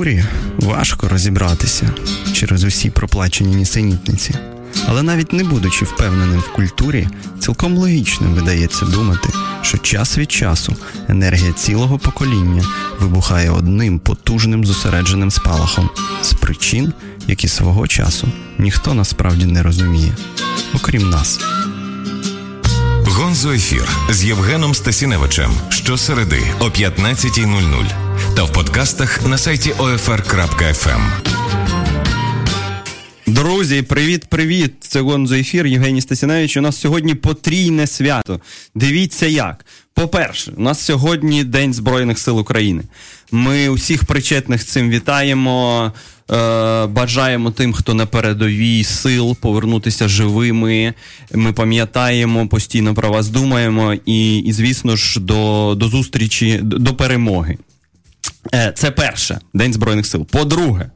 [0.00, 0.24] культурі
[0.58, 1.90] важко розібратися
[2.32, 4.34] через усі проплачені нісенітниці.
[4.86, 7.08] Але навіть не будучи впевненим в культурі,
[7.40, 9.28] цілком логічним видається думати,
[9.62, 10.76] що час від часу
[11.08, 12.64] енергія цілого покоління
[13.00, 15.90] вибухає одним потужним зосередженим спалахом
[16.22, 16.92] з причин,
[17.26, 18.28] які свого часу
[18.58, 20.12] ніхто насправді не розуміє,
[20.74, 21.40] окрім нас.
[23.04, 31.00] Гонзо ефір з Євгеном Стасіневичем щосереди о 15.00 та в подкастах на сайті OFR.FM.
[33.26, 34.72] Друзі, привіт-привіт!
[34.80, 36.56] Це Гонзо ефір Євгеній Стасіневич.
[36.56, 38.40] У нас сьогодні потрійне свято.
[38.74, 39.66] Дивіться як.
[39.94, 42.82] По-перше, у нас сьогодні День Збройних сил України.
[43.30, 45.92] Ми усіх причетних цим вітаємо.
[46.30, 50.94] Е, бажаємо тим, хто на передовій сил повернутися живими.
[51.34, 57.58] Ми пам'ятаємо, постійно про вас думаємо, і, і звісно ж, до, до зустрічі, до перемоги.
[58.54, 60.26] Е, це перше День Збройних сил.
[60.26, 60.90] По-друге,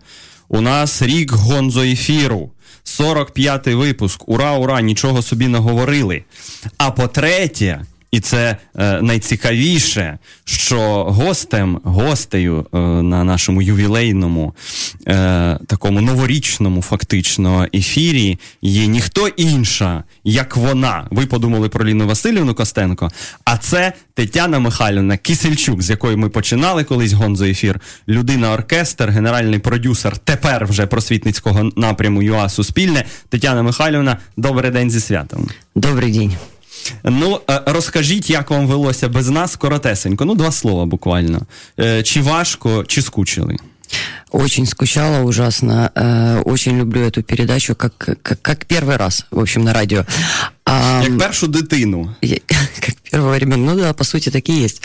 [0.48, 2.51] у нас рік гонзоефіру.
[2.84, 4.28] 45-й випуск.
[4.28, 4.81] Ура, ура!
[4.81, 6.25] Нічого собі не говорили.
[6.77, 7.81] А по-третє,
[8.15, 14.55] і це е, найцікавіше, що гостем, гостею е, на нашому ювілейному,
[15.07, 21.07] е, такому новорічному, фактично, ефірі є ніхто інша, як вона.
[21.11, 23.11] Ви подумали про Ліну Васильівну Костенко,
[23.45, 27.81] а це Тетяна Михайлівна Кисельчук, з якої ми починали колись гонзо ефір.
[28.09, 33.05] Людина оркестр, генеральний продюсер, тепер вже просвітницького напряму ЮА Суспільне.
[33.29, 35.48] Тетяна Михайлівна, добрий день зі святом.
[35.75, 36.37] Добрий день.
[37.03, 40.25] Ну, е, розкажіть, як вам велося без нас коротесенько.
[40.25, 41.42] Ну, два слова буквально.
[41.80, 43.58] Е, чи важко, чи скучили?
[44.31, 45.92] Очень скучала ужасно.
[45.95, 50.05] Э, очень люблю эту передачу, как, как, как первый раз, в общем, на радио.
[50.73, 52.16] А, как першу дитину.
[52.80, 53.58] Как первого ребенка.
[53.58, 54.81] Ну да, по сути, так и есть.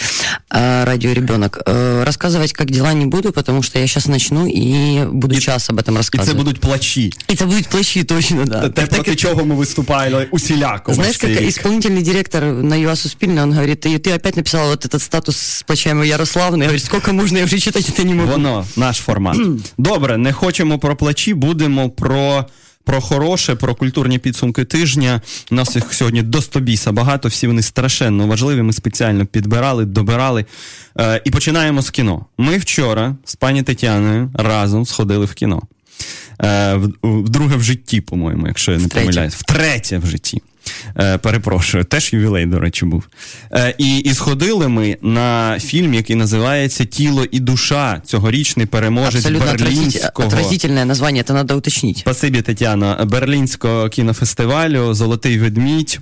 [0.48, 1.62] А, радиоребенок.
[1.67, 5.70] А, рассказывать, как дела, не буду, потому что я сейчас начну и буду и, час
[5.70, 6.29] об этом рассказывать.
[6.29, 7.12] И это будут плачи.
[7.29, 8.69] И это будут плачи, точно, да.
[8.69, 10.95] Те, проти чого ми виступали усіляко.
[10.95, 11.48] Знаешь, как рік.
[11.48, 15.63] исполнительный директор на ЮА Суспільне, он говорит, ты, ты опять написала вот этот статус с
[15.63, 16.58] плачами Ярославны.
[16.58, 18.33] Я говорю, сколько можно, я вже читати це не можу.
[18.33, 19.36] Воно, наш формат.
[19.79, 22.47] Добре, не хочемо про плачі, будемо про
[22.86, 25.22] про хороше, про культурні підсумки тижня.
[25.52, 28.62] У нас їх сьогодні до стобіса багато, всі вони страшенно важливі.
[28.62, 30.45] Ми спеціально підбирали, добирали.
[31.00, 32.26] Е, І починаємо з кіно.
[32.38, 35.62] Ми вчора з пані Тетяною разом сходили в кіно.
[36.42, 39.36] Е, Вдруге в житті, по-моєму, якщо я не помиляюсь.
[39.36, 40.42] Втретє в житті.
[40.98, 43.04] Е, перепрошую, теж ювілей, до речі, був.
[43.52, 48.02] Е, і і сходили ми на фільм, який називається Тіло і душа.
[48.06, 50.28] Цьогорічний переможець Абсолютно Берлінського...
[50.28, 52.00] Отразительне названня, це треба уточнити.
[52.00, 53.06] Спасибі, Тетяна.
[53.06, 56.00] Берлінського кінофестивалю Золотий ведмідь.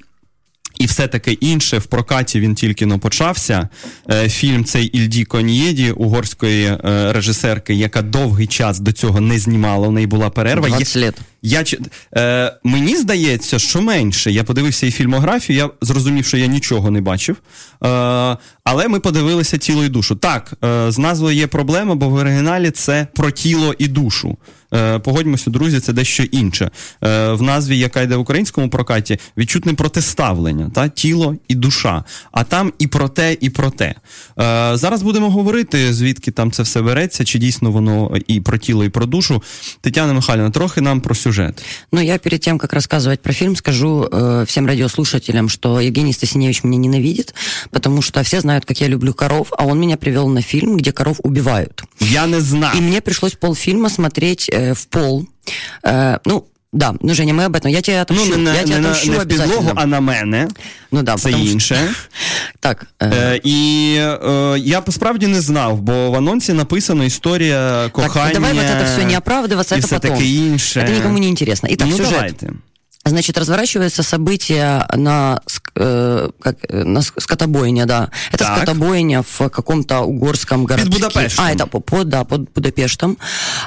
[0.80, 3.70] І все таке інше в прокаті він тільки но почався.
[4.12, 9.88] Е, фільм цей Ільді Кон'єді, угорської е, режисерки, яка довгий час до цього не знімала.
[9.88, 10.68] У неї була перерва.
[10.68, 11.16] 20 лет.
[11.42, 11.64] Я
[12.18, 14.32] е, Мені здається, що менше.
[14.32, 17.38] Я подивився її фільмографію, я зрозумів, що я нічого не бачив.
[17.84, 20.16] Е, Але ми подивилися тіло і душу.
[20.16, 24.38] Так, е, з назвою є проблема, бо в оригіналі це про тіло і душу.
[24.74, 26.72] Е, Погодьмося, друзі, це дещо інше.
[27.04, 32.04] Е, В назві, яка йде в українському прокаті, відчутне протиставлення, та тіло і душа.
[32.32, 33.86] А там і про те, і про те.
[33.86, 33.96] Е,
[34.78, 38.90] Зараз будемо говорити, звідки там це все береться, чи дійсно воно і про тіло, і
[38.90, 39.44] про душу.
[39.82, 41.64] Тетяна Михайлівна, трохи нам про сюжет.
[41.92, 46.64] Ну, я перед тем, как рассказывать про фильм, скажу э, всем радиослушателям, что Евгений Стасиневич
[46.64, 47.34] меня ненавидит,
[47.72, 50.92] потому что все знают, как я люблю коров, а он меня привел на фильм, где
[50.92, 51.84] коров убивают.
[52.00, 52.78] Я не знаю.
[52.78, 55.27] И мне пришлось полфильма смотреть э, в пол.
[55.85, 57.69] Э, ну, Да, ну Женя, ми об этом.
[57.69, 58.27] Я тебе отомщу.
[58.31, 60.49] Ну, не, я тебе не, отомщу не в підлогу, а на мене.
[60.93, 61.95] Ну да, Це інше.
[62.61, 62.87] так.
[63.03, 68.25] Е, І е, я справді не знав, бо в анонсі написано історія кохання.
[68.25, 70.11] Так, давай вот это все не оправдываться, і это все потом.
[70.11, 70.81] таке інше.
[70.81, 71.69] Это никому не интересно.
[71.73, 72.13] Итак, ну, сюжет.
[72.13, 72.51] давайте.
[73.10, 75.42] Значит, разворачивается событие на,
[75.76, 78.10] э, как, на скотобойне, да.
[78.32, 78.58] Это так.
[78.58, 80.92] скотобойня в каком-то угорском городке.
[80.92, 81.46] Под Будапештом.
[81.46, 83.18] А, это под, да, под Будапештом.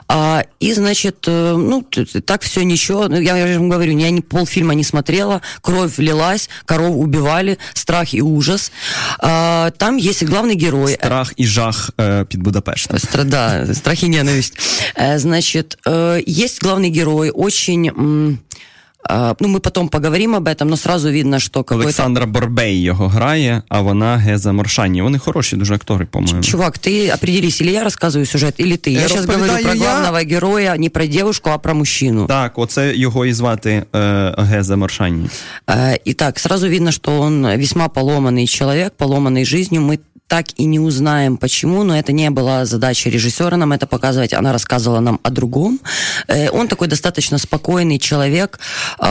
[0.09, 1.83] А, и, значит, э, ну,
[2.25, 3.09] так все ничего.
[3.09, 5.43] Ну, я, я же вам говорю, я ни полфильма не смотрела.
[5.61, 8.73] Кровь лилась, коров убивали, страх и ужас.
[9.19, 10.95] А, там есть главный герой.
[10.95, 12.99] Страх и жах э, под Будапештом.
[12.99, 14.55] Стра, да, страх и ненависть.
[14.95, 18.39] Э, значит, э, есть главный герой, очень...
[19.41, 23.81] Ну, ми потім поговоримо об этом, но сразу видно, що Олександра Борбей його грає, а
[23.81, 25.03] вона Геза Моршані.
[25.03, 26.43] Вони хороші дуже актори, по-моєму.
[26.43, 28.91] Чувак, ти определись, или я розказую сюжет, или ти.
[28.91, 30.27] Я зараз говорю про главного я...
[30.27, 32.27] героя, не про девушку, а про мужчину.
[32.27, 35.29] Так, оце його і звати е, Геза Моршані.
[35.71, 39.83] Е, і так, сразу видно, що він весьма поломаний чоловік, поломаний жизнью.
[39.83, 39.99] Ми
[40.30, 44.34] так и не узнаем, почему, но это не была задача режиссера нам это показывать.
[44.34, 45.80] Она рассказывала нам о другом.
[46.28, 48.60] Э, он такой достаточно спокойный человек.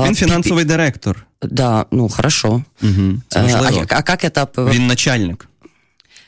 [0.06, 1.26] Він фінансовий директор.
[1.42, 2.62] Да, ну хорошо.
[2.82, 3.14] Угу.
[3.28, 3.86] Це важливо.
[3.88, 4.70] А, а как это...
[4.70, 5.48] Він начальник.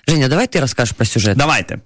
[0.09, 1.37] Женя, давай ты расскажешь про сюжет.
[1.37, 1.81] Давайте.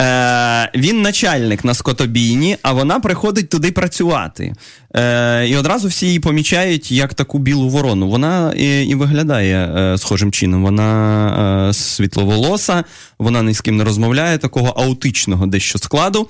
[0.00, 4.52] Е, Він начальник на скотобійні, а вона приходить туди працювати.
[4.96, 8.08] Е, І одразу всі її помічають як таку білу ворону.
[8.08, 10.62] Вона і, і виглядає е, схожим чином.
[10.62, 12.84] Вона е, світловолоса,
[13.18, 16.28] вона ні з ким не розмовляє, такого аутичного дещо складу.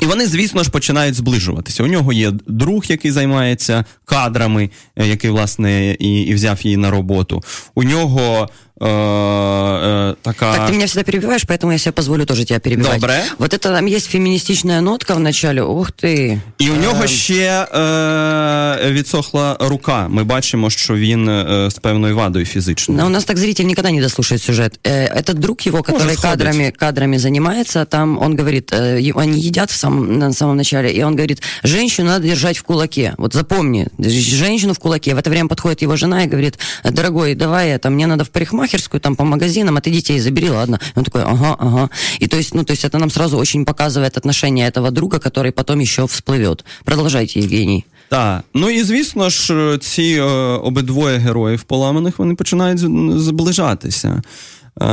[0.00, 1.82] І вони, звісно ж, починають зближуватися.
[1.82, 6.90] У нього є друг, який займається кадрами, е, який, власне, і, і взяв її на
[6.90, 7.42] роботу.
[7.74, 8.48] У нього
[8.81, 10.57] Э, э, такая...
[10.57, 12.99] Так, ты меня всегда перебиваешь, поэтому я себе позволю тоже тебя перебивать.
[12.99, 13.23] Добре.
[13.37, 16.39] Вот это там есть феминистичная нотка в начале, ух ты.
[16.57, 20.07] І у нього ще е, відсохла рука.
[20.09, 23.01] Ми бачимо, що він е, з певною вадою фізичною.
[23.01, 24.79] Но у нас так зритель никогда не дослушает сюжет.
[24.83, 29.71] Э, этот друг его, который Может, кадрами, кадрами занимается, там он говорит, э, они едят
[29.71, 33.13] в самом, на самом начале, и он говорит, женщину надо держать в кулаке.
[33.17, 35.15] Вот запомни, женщину в кулаке.
[35.15, 38.65] В это время подходит его жена и говорит, дорогой, давай, это, мне надо в парикмахерскую
[38.69, 40.79] парикмахерскую, там по магазинам, а ты детей забери, ладно.
[40.95, 41.89] И он такой, ага, ага.
[42.19, 45.51] И то есть, ну, то есть это нам сразу очень показывает отношение этого друга, который
[45.51, 46.63] потом еще всплывет.
[46.83, 47.85] Продолжайте, Евгений.
[48.09, 50.23] Так, ну і звісно ж, ці е,
[50.63, 52.79] обидвоє героїв поламаних вони починають
[53.19, 54.07] зближатися.
[54.07, 54.85] Е,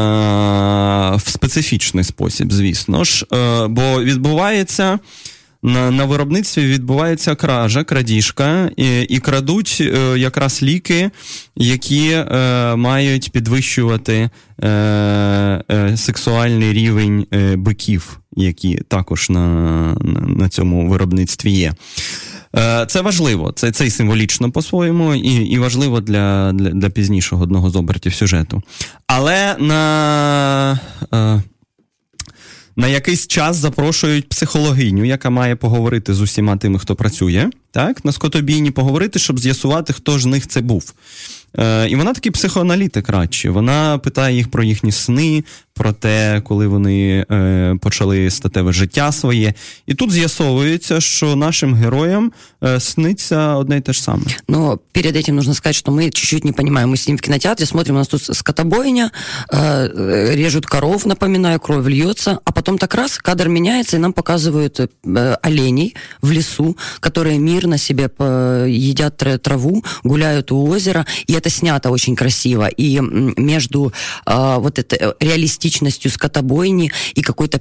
[1.16, 4.98] в специфічний спосіб, звісно ж, е, бо відбувається
[5.63, 11.09] на на виробництві відбувається кража, крадіжка, і і крадуть е, якраз ліки,
[11.55, 14.29] які е, мають підвищувати
[14.63, 14.69] е,
[15.71, 19.47] е сексуальний рівень е, биків, які також на,
[20.01, 21.73] на, на цьому виробництві є.
[22.55, 27.43] Е, це важливо, це це і символічно по-своєму, і і важливо для для, для пізнішого
[27.43, 28.63] одного з обертів сюжету.
[29.07, 30.79] Але на
[32.77, 38.12] на якийсь час запрошують психологиню, яка має поговорити з усіма тими, хто працює, так, на
[38.12, 40.94] скотобійні поговорити, щоб з'ясувати, хто ж з них це був.
[41.58, 43.50] Е, І вона такий психоаналітик радше.
[43.50, 45.44] Вона питає їх про їхні сни,
[45.74, 49.54] про те, коли вони е, почали статеве життя своє.
[49.86, 54.36] І тут з'ясовується, що нашим героям э, снится одне и то же самое.
[54.48, 56.90] Но перед этим нужно сказать, что мы чуть-чуть не понимаем.
[56.90, 59.10] Мы сидим в кинотеатре, смотрим, у нас тут скотобойня,
[59.52, 64.80] э, режут коров, напоминаю, кровь льется, а потом так раз кадр меняется, и нам показывают
[64.80, 64.88] э,
[65.42, 68.10] оленей в лесу, которые мирно себе
[68.68, 72.68] едят траву, гуляют у озера, и это снято очень красиво.
[72.68, 73.92] И между
[74.26, 77.60] э, вот этой реалистичностью скотобойни и какой-то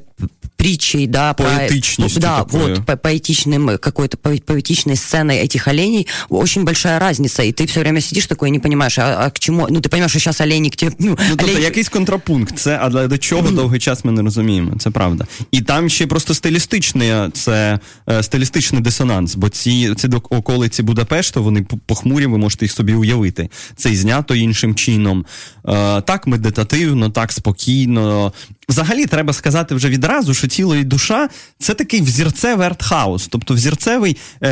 [0.62, 2.76] притчей, да, поэтичностью, да, такое.
[2.76, 8.00] вот по поэтичным какой-то поэтичной сценой этих оленей очень большая разница, и ты все время
[8.00, 9.68] сидишь такой и не понимаешь, а, а к чому?
[9.70, 10.96] Ну ти розумієш, що зараз олені к тебе.
[11.00, 11.64] Ну, ну тобто олені...
[11.64, 15.28] якийсь контрапункт, це а до чого довгий час ми не розуміємо, це правда.
[15.52, 21.67] І там ще просто стилістичний це е, стилістичний дисонанс, бо ці ці околиці Будапешту, вони
[21.87, 23.49] похмурі, ви можете їх собі уявити.
[23.77, 25.25] Це і знято іншим чином.
[25.69, 28.33] Е, так медитативно, так спокійно.
[28.69, 31.29] Взагалі, треба сказати вже відразу, що тіло і душа
[31.59, 34.49] це такий взірцевий артхаус, тобто взірцевий е,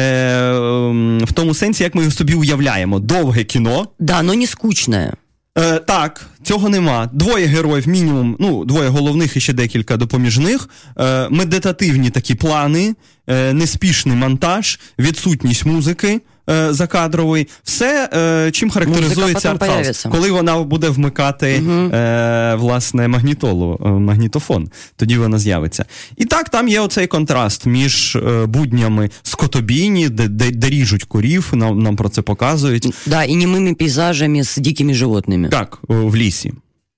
[1.25, 2.99] в тому сенсі, як ми його собі уявляємо.
[2.99, 3.89] Довге кіно.
[3.99, 5.13] Да, но не скучне.
[5.59, 7.11] Е, Так, цього нема.
[7.13, 10.69] Двоє героїв, мінімум, ну, двоє головних і ще декілька допоміжних,
[10.99, 12.95] е, медитативні такі плани,
[13.27, 16.21] е, неспішний монтаж, відсутність музики.
[16.51, 20.07] Е, закадровий, все, е, чим характеризується артхаус.
[20.11, 21.73] Коли вона буде вмикати угу.
[21.73, 25.85] е, власне магнітолу, магнітофон, тоді вона з'явиться.
[26.17, 31.83] І так, там є оцей контраст між буднями скотобійні, де, де, де ріжуть корів, нам
[31.83, 32.95] нам про це показують.
[33.07, 35.49] Да, і німими пейзажами з дикими животними.
[35.49, 36.53] Так, в лісі.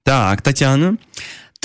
[0.05, 0.97] Так, Тетяна.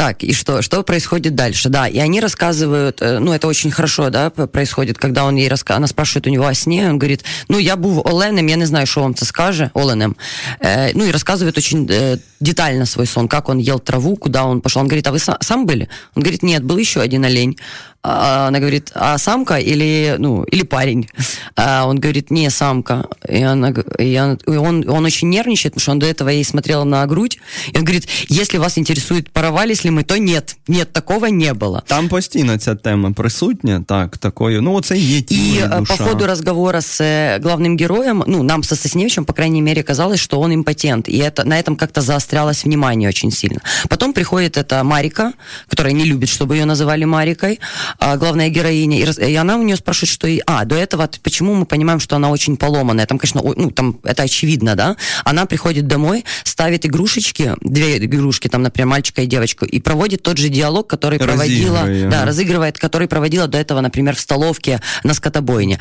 [0.02, 0.64] Так, и что?
[0.64, 1.70] Что происходит дальше?
[1.70, 5.78] Да, и они рассказывают, э, ну, это очень хорошо, да, происходит, когда он ей рассказывает,
[5.78, 8.88] она спрашивает у него о сне, он говорит, ну, я був Оленем, я не знаю,
[8.88, 10.18] что вам это скажет, Оленем.
[10.60, 14.62] Э, ну, и рассказывает очень э, детально свой сон, как он ел траву, куда он
[14.62, 14.82] пошел.
[14.82, 15.88] Он говорит, а вы сам были?
[16.16, 17.60] Он говорит, нет, был еще один олень.
[18.09, 21.09] А она говорит, а самка или, ну, или парень?
[21.57, 23.07] А он говорит, не, самка.
[23.29, 26.45] И, она, и, он, и он, он очень нервничает, потому что он до этого ей
[26.45, 27.39] смотрел на грудь.
[27.73, 30.57] И он говорит, если вас интересует, порвались ли мы, то нет.
[30.69, 31.83] Нет, такого не было.
[31.87, 35.97] Там постійно ця тема присутня, так, такою, ну, це є тіло, И душа.
[35.97, 40.21] по ходу разговора с э, главным героем, ну, нам со Сосневичем, по крайней мере, казалось,
[40.21, 41.09] что он импотент.
[41.09, 43.61] И это, на этом как-то заострялось внимание очень сильно.
[43.89, 45.33] Потом приходит эта Марика,
[45.69, 47.59] которая не любит, чтобы ее называли Марикой,
[47.90, 50.42] а, главная героиня, и, и она у нее спрашивает, что и...
[50.46, 53.06] А, до этого, почему мы понимаем, что она очень поломанная?
[53.06, 54.96] Там, конечно, ну, там это очевидно, да?
[55.24, 60.38] Она приходит домой, ставит игрушечки, две игрушки, там, например, мальчика и девочку, и проводит тот
[60.38, 61.82] же диалог, который проводила...
[62.10, 65.80] Да, разыгрывает, который проводила до этого, например, в столовке на скотобойне.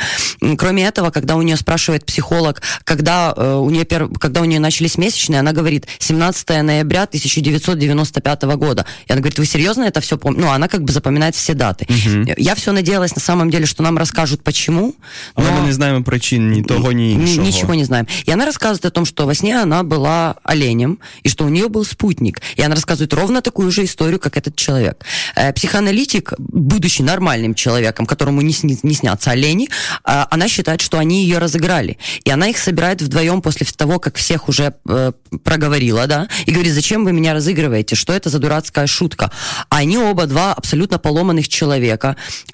[0.59, 4.09] Кроме этого, когда у нее спрашивает психолог, когда э, у нее, пер...
[4.09, 8.87] когда у нее начались месячные, она говорит 17 ноября 1995 года.
[9.07, 10.47] И она говорит, вы серьезно это все помните?
[10.47, 11.87] Ну, она как бы запоминает все даты.
[11.89, 12.00] Угу.
[12.37, 14.95] Я все надеялась на самом деле, что нам расскажут почему.
[15.37, 15.43] Но...
[15.43, 17.45] мы не знаем причин ни того, ни іншого.
[17.45, 18.07] Ничего не знаем.
[18.25, 21.69] И она рассказывает о том, что во сне она была оленем, и что у нее
[21.69, 22.41] был спутник.
[22.57, 25.05] И она рассказывает ровно такую же историю, как этот человек.
[25.37, 29.69] Э, психоаналитик, будучи нормальным человеком, которому не, сни, не снятся олени,
[30.05, 31.99] э, она считает, что они ее разыграли.
[32.25, 35.13] И она их собирает вдвоем после того, как всех уже э,
[35.45, 39.31] проговорила, да, и говорит, зачем вы меня разыгрываете, что это за дурацкая шутка.
[39.69, 41.90] А они оба два абсолютно поломанных человека,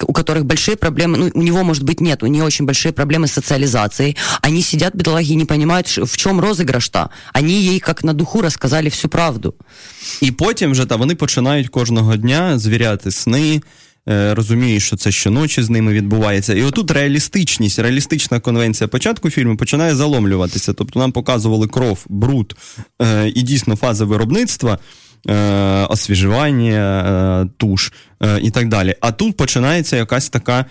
[0.02, 3.26] у которых большие проблемы, ну, у него, может быть, нет, у нее очень большие проблемы
[3.26, 4.16] с социализацией.
[4.42, 7.10] Они сидят, бедолаги, и не понимают, в чем розыграш-то.
[7.32, 9.54] Они ей, как на духу, рассказали всю правду.
[10.20, 13.60] І потім вже та вони починають кожного дня звіряти сни.
[14.06, 16.54] Розуміють, що це щоночі з ними відбувається.
[16.54, 20.72] І отут реалістичність, реалістична конвенція початку фільму починає заломлюватися.
[20.72, 22.56] Тобто нам показували кров, бруд
[23.02, 24.78] е, і дійсно фази виробництва,
[25.29, 25.33] е,
[25.89, 27.93] освіжування, е, туш
[28.41, 28.95] і так далі.
[29.01, 30.65] А тут починається якась така.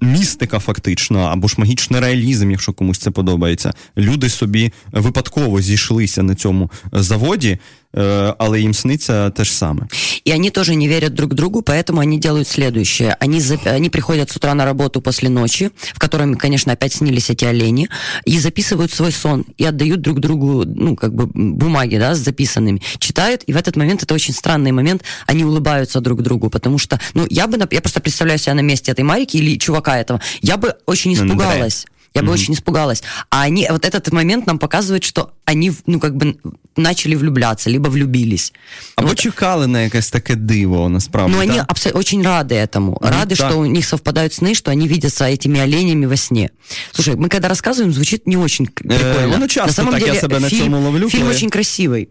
[0.00, 3.72] Містика, фактично, або ж магічний реалізм, якщо комусь це подобається.
[3.96, 7.58] Люди собі випадково зійшлися на цьому заводі,
[7.92, 9.88] але им снится то же самое.
[10.24, 13.16] И они тоже не верят друг другу, поэтому они делают следующее.
[13.20, 13.58] Они, за...
[13.64, 17.88] они приходят с утра на работу после ночи, в которой, конечно, опять снились эти олени,
[18.24, 22.82] и записывают свой сон, и отдают друг другу, ну, как бы, бумаги, да, с записанными.
[22.98, 27.00] Читают, и в этот момент, это очень странный момент, они улыбаются друг другу, потому что,
[27.14, 30.56] ну, я бы, я просто представляю себя на месте этой Марики или чувака этого, я
[30.56, 31.86] бы очень испугалась.
[32.13, 32.33] Я бы mm-hmm.
[32.33, 33.03] очень испугалась.
[33.29, 36.37] А они, вот этот момент нам показывает, что они, ну, как бы
[36.75, 38.53] начали влюбляться, либо влюбились.
[38.95, 39.19] Або вот.
[39.19, 41.35] чекали на якесь таке диво, насправді.
[41.35, 41.65] Ну, они да?
[41.67, 42.97] абсо- очень рады этому.
[43.01, 43.49] Ну, рады, так.
[43.49, 46.49] что у них совпадают сны, что они видятся этими оленями во сне.
[46.91, 49.33] Слушай, мы когда рассказываем, звучит не очень прикольно.
[49.33, 51.09] Е, ну, часто на самом так деле, я себе на цьому ловлю.
[51.09, 51.35] Фильм коли...
[51.35, 52.09] очень красивий.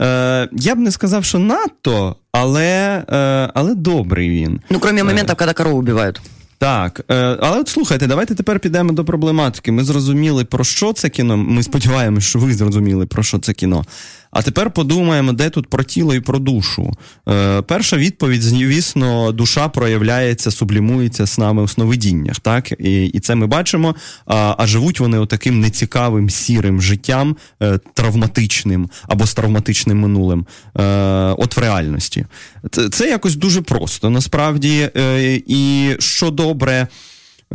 [0.00, 4.60] Е, я б не сказав, що надто, але, е, але добрий він.
[4.70, 6.20] Ну, крім е, моментів, коли корову вбивають.
[6.63, 9.71] Так, е, але от слухайте, давайте тепер підемо до проблематики.
[9.71, 11.37] Ми зрозуміли, про що це кіно.
[11.37, 13.85] Ми сподіваємося, що ви зрозуміли, про що це кіно.
[14.33, 16.93] А тепер подумаємо, де тут про тіло і про душу.
[17.29, 22.39] Е, Перша відповідь, звісно, душа проявляється, сублімується з нами у сновидіннях.
[22.39, 22.71] Так?
[22.79, 23.95] І і це ми бачимо.
[24.25, 30.45] А а живуть вони отаким нецікавим, сірим життям, е, травматичним або з травматичним минулим.
[30.77, 30.83] Е,
[31.37, 32.25] От в реальності.
[32.71, 34.89] Це, це якось дуже просто насправді.
[34.97, 36.87] Е, І що добре.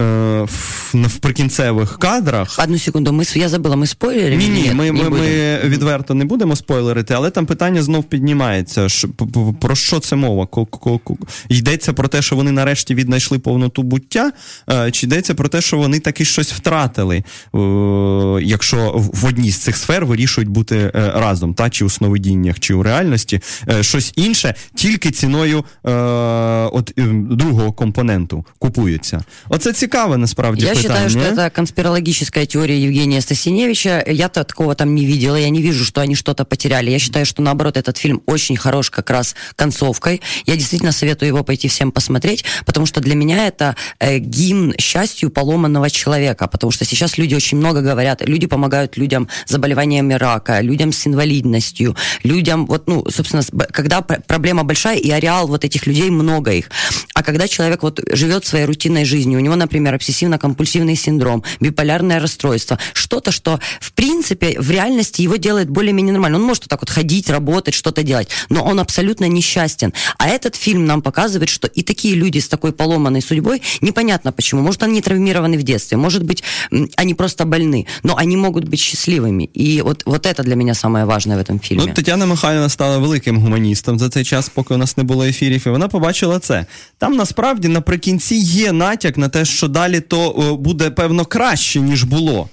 [0.01, 0.47] Е,
[0.95, 2.59] в прикінцевих кадрах.
[2.63, 4.37] Одну секунду, ми я забула, ми спойлери?
[4.37, 8.87] Ні, ні, ми ми, ми відверто не будемо спойлерити, але там питання знов піднімається.
[9.61, 10.49] Про що це мова?
[11.49, 14.33] Йдеться про те, що вони нарешті віднайшли повноту буття,
[14.71, 17.25] е, чи йдеться про те, що вони таки щось втратили, е,
[18.43, 22.83] якщо в одній з цих сфер вирішують бути разом, та чи у сновидіннях, чи у
[22.83, 23.41] реальності,
[23.81, 25.65] щось інше, тільки ціною
[26.73, 26.93] от
[27.31, 29.25] другого компоненту купується.
[29.49, 31.09] Оце цікаво цікаве насправді Я питання.
[31.09, 34.05] считаю, что это конспирологическая теория Евгения Стасиневича.
[34.07, 36.91] Я-то такого там не видела, я не вижу, что они что-то потеряли.
[36.91, 40.21] Я считаю, что наоборот этот фильм очень хорош как раз концовкой.
[40.47, 45.31] Я действительно советую его пойти всем посмотреть, потому что для меня это э, гимн счастью
[45.31, 50.63] поломанного человека, потому что сейчас люди очень много говорят, люди помогают людям с заболеваниями рака,
[50.63, 53.43] людям с инвалидностью, людям, вот, ну, собственно,
[53.73, 56.71] когда проблема большая, и ареал вот этих людей много их.
[57.15, 62.20] А когда человек вот живет своей рутинной жизнью, у него, например, например, обсессивно-компульсивный синдром, биполярное
[62.20, 66.38] расстройство, что-то, что в принципе в реальности его делает более-менее нормально.
[66.38, 69.94] Он может вот так вот ходить, работать, что-то делать, но он абсолютно несчастен.
[70.18, 74.62] А этот фильм нам показывает, что и такие люди с такой поломанной судьбой, непонятно почему,
[74.62, 76.44] может они травмированы в детстве, может быть
[76.96, 79.44] они просто больны, но они могут быть счастливыми.
[79.54, 81.86] И вот, вот это для меня самое важное в этом фильме.
[81.88, 85.64] Ну, Тетяна Михайлівна стала великим гуманістом за цей час, поки у нас не було ефірів,
[85.68, 86.66] і вона побачила це.
[86.98, 92.49] Там насправді наприкінці є натяк на те, що далі то буде певно краще, ніж було.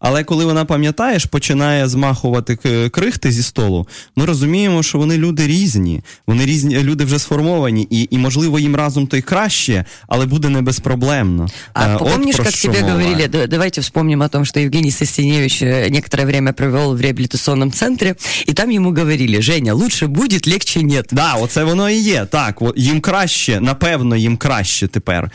[0.00, 2.56] Але коли вона пам'ятаєш, починає змахувати
[2.92, 3.86] крихти зі столу,
[4.16, 8.76] ми розуміємо, що вони люди різні, вони різні, люди вже сформовані, і, і можливо, їм
[8.76, 11.48] разом то й краще, але буде не безпроблемно.
[11.72, 12.92] А От помнишь, как тебе мова.
[12.92, 18.14] говорили, давайте вспомним о том, что Евгений Состеневич э, некоторое время провел в реабилитационном центре,
[18.48, 21.08] и там ему говорили, Женя, лучше будет, легче нет.
[21.12, 22.24] Да, оце воно і є.
[22.30, 25.24] Так, їм краще, напевно, їм краще тепер.
[25.24, 25.30] Е,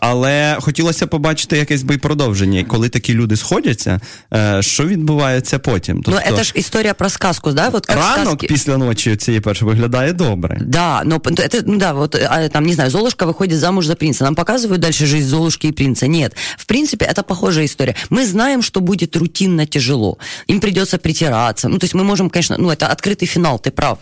[0.00, 3.63] але хотілося побачити якесь би продовження, коли такі люди сходяться,
[4.33, 6.03] е, що відбувається потім.
[6.03, 7.69] Тобто, ну, це ж історія про сказку, да?
[7.69, 8.47] Вот как ранок сказки...
[8.47, 10.57] після ночі цієї першої виглядає добре.
[10.61, 12.11] Да, но это, ну да, вот
[12.51, 14.23] там, не знаю, Золушка выходит замуж за принца.
[14.23, 16.07] Нам показывают дальше жизнь Золушки и принца.
[16.07, 16.35] Нет.
[16.57, 17.95] В принципе, это похожая история.
[18.09, 20.17] Мы знаем, что будет рутинно тяжело.
[20.47, 21.69] Им придется притираться.
[21.69, 23.99] Ну, то есть мы можем, конечно, ну, это открытый финал, ты прав.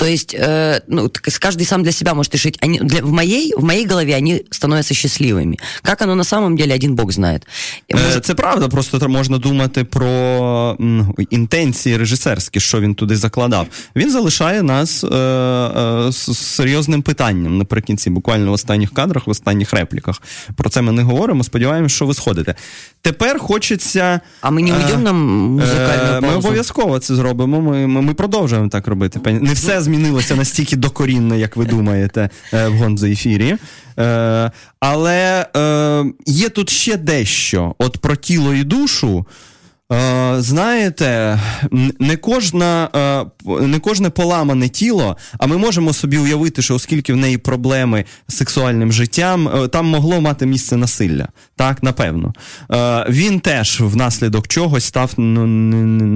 [0.00, 1.10] То есть, э, ну,
[1.40, 2.58] каждый сам для себя может решить.
[2.62, 5.58] Они, для, в, моей, в моей голове они становятся счастливыми.
[5.82, 7.46] Как оно на самом деле, один Бог знает.
[7.92, 8.20] Може...
[8.20, 10.76] Це правда, просто можна думати про
[11.30, 13.66] інтенції режисерські, що він туди закладав.
[13.96, 19.72] Він залишає нас е, е, з серйозним питанням наприкінці, буквально в останніх кадрах, в останніх
[19.72, 20.22] репліках.
[20.56, 21.44] Про це ми не говоримо.
[21.44, 22.54] Сподіваємось, що ви сходите.
[23.02, 24.20] Тепер хочеться.
[24.40, 26.26] А ми не уйдемо на музикальну паузу?
[26.26, 27.60] Ми обов'язково це зробимо.
[27.60, 29.20] Ми, ми, ми продовжуємо так робити.
[29.32, 33.55] Не все змінилося настільки докорінно, як ви думаєте, е, в гонзо ефірі.
[33.99, 39.25] Е, але е, є тут ще дещо: от про тіло і душу.
[39.93, 41.39] Е, знаєте,
[41.99, 43.25] не кожна, е,
[43.61, 48.35] не кожне поламане тіло, а ми можемо собі уявити, що оскільки в неї проблеми з
[48.35, 51.27] сексуальним життям, е, там могло мати місце насилля.
[51.55, 52.33] Так, напевно.
[53.09, 55.45] Він теж внаслідок чогось став ну,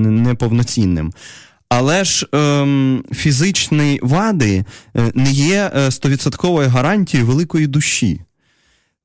[0.10, 1.14] неповноцінним.
[1.70, 4.66] Але ж ем, фізичні вади
[5.14, 8.22] не є стовідсотковою гарантією великої душі.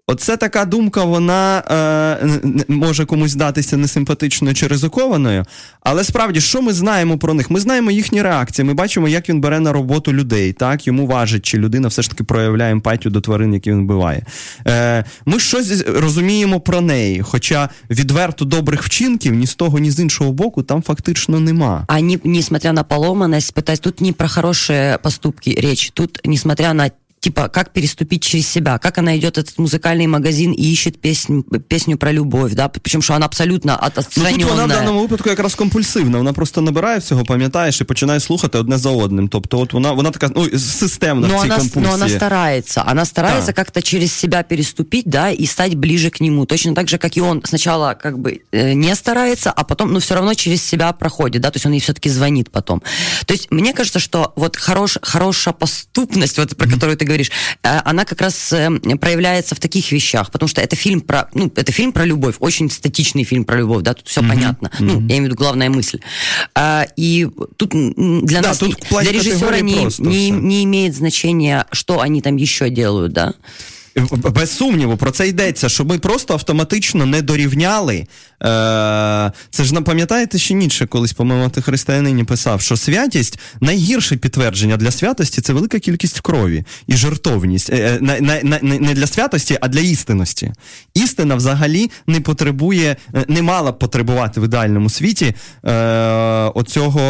[0.07, 5.45] Оце така думка, вона е, може комусь здатися несимпатичною чи ризикованою.
[5.81, 7.51] Але справді, що ми знаємо про них?
[7.51, 8.67] Ми знаємо їхні реакції.
[8.67, 10.53] Ми бачимо, як він бере на роботу людей.
[10.53, 14.27] Так, йому важить, чи людина все ж таки проявляє емпатію до тварин, які він вбиває.
[14.67, 17.23] Е, Ми щось розуміємо про неї.
[17.23, 21.85] Хоча відверто добрих вчинків ні з того, ні з іншого боку там фактично нема.
[21.87, 26.91] А ні, несмотря на поломаність, питать, тут не про хороші поступки річ, тут, несмотря на
[27.24, 31.98] типа, как переступить через себя, как она идет этот музыкальный магазин и ищет песню, песню
[31.98, 34.38] про любовь, да, причому що вона абсолютно отстраненная.
[34.38, 38.20] Ну, тут вона в даному випадку якраз компульсивна, вона просто набирає всього, пам'ятаєш, і починає
[38.20, 39.28] слухати одне за одним.
[39.28, 41.86] Тобто, от вона, вона така, ну, системна но в цій она, компульсії.
[41.86, 43.54] Но она старается, она старается да.
[43.54, 47.22] как-то через себя переступить, да, и стать ближе к нему, точно так же, как и
[47.22, 51.42] он сначала как бы э, не старается, а потом, ну, все равно через себя проходит,
[51.42, 52.82] да, то есть он ей все-таки звонит потом.
[53.26, 56.74] То есть мне кажется, что вот хорош, хорошая поступность, вот про mm-hmm.
[56.74, 57.31] которую ты говоришь, говоришь,
[57.63, 61.53] э, она как раз э, проявляется в таких вещах, потому что это фильм про, ну,
[61.55, 64.29] это фильм про любовь, очень статичный фильм про любовь, да, тут все mm-hmm.
[64.29, 64.67] понятно.
[64.67, 64.85] Mm-hmm.
[64.85, 66.01] Ну, я имею в виду главная мысль.
[66.55, 72.01] А, и тут для да, нас, тут для режиссера не, не, не имеет значения, что
[72.01, 73.35] они там еще делают, да.
[74.11, 77.97] Без сумніву, про це йдеться, що ми просто автоматично не дорівняли.
[77.97, 78.07] Е,
[79.51, 84.91] Це ж пам'ятаєте, що Ніцше колись, по-моєму, ти християнині писав, що святість найгірше підтвердження для
[84.91, 87.71] святості це велика кількість крові і жертовність.
[87.71, 90.53] Е, на, на, на, Не для святості, а для істинності.
[90.95, 95.73] Істина взагалі не потребує, е, не мала б потребувати в ідеальному світі е,
[96.55, 97.01] оцього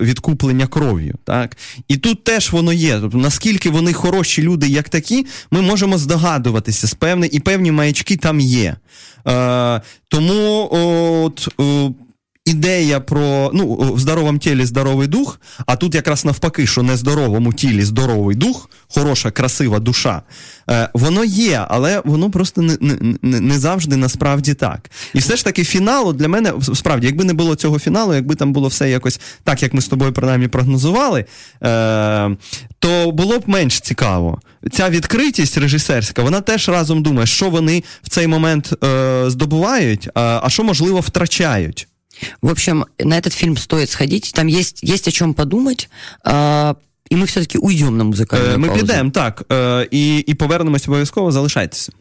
[0.00, 1.14] е, відкуплення кров'ю.
[1.24, 1.56] Так?
[1.88, 2.98] І тут теж воно є.
[3.00, 7.72] Тобто, наскільки вони хороші люди, як такі, ми можемо можемо здогадуватися з певне, і певні
[7.72, 8.76] маячки там є.
[9.28, 11.48] Е, Тому от.
[12.46, 17.52] Ідея про ну в здоровому тілі здоровий дух, а тут якраз навпаки, що не здоровому
[17.52, 20.22] тілі здоровий дух, хороша, красива душа,
[20.70, 22.76] е, воно є, але воно просто не
[23.22, 24.90] не, не завжди насправді так.
[25.14, 28.52] І все ж таки, фіналу для мене справді, якби не було цього фіналу, якби там
[28.52, 31.24] було все якось так, як ми з тобою принаймні прогнозували,
[31.62, 32.36] е,
[32.78, 34.40] то було б менш цікаво.
[34.72, 40.40] Ця відкритість режисерська, вона теж разом думає, що вони в цей момент е, здобувають, а,
[40.42, 41.88] а що можливо втрачають.
[42.42, 44.32] В общем, на этот фильм стоит сходить.
[44.34, 45.88] Там есть, есть о чем подумать.
[47.10, 48.86] І ми все-таки уйдемо на музикальну Ми паузу.
[48.86, 49.42] підемо, так.
[49.90, 51.92] І, і повернемось обов'язково, залишайтеся.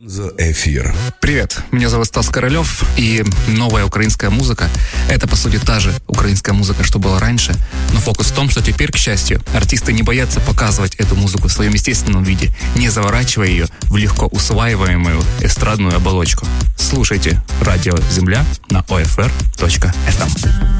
[0.00, 0.94] За эфир.
[1.20, 4.68] Привет, меня зовут Стас Королев, и новая украинская музыка—
[5.10, 7.52] это, по сути, та же украинская музыка, что была раньше,
[7.92, 11.52] но фокус в том, что теперь, к счастью, артисты не боятся показывать эту музыку в
[11.52, 16.46] своем естественном виде, не заворачивая ее в легко усваиваемую эстрадную оболочку.
[16.76, 20.77] Слушайте «Радио Земля» на OFR.FM.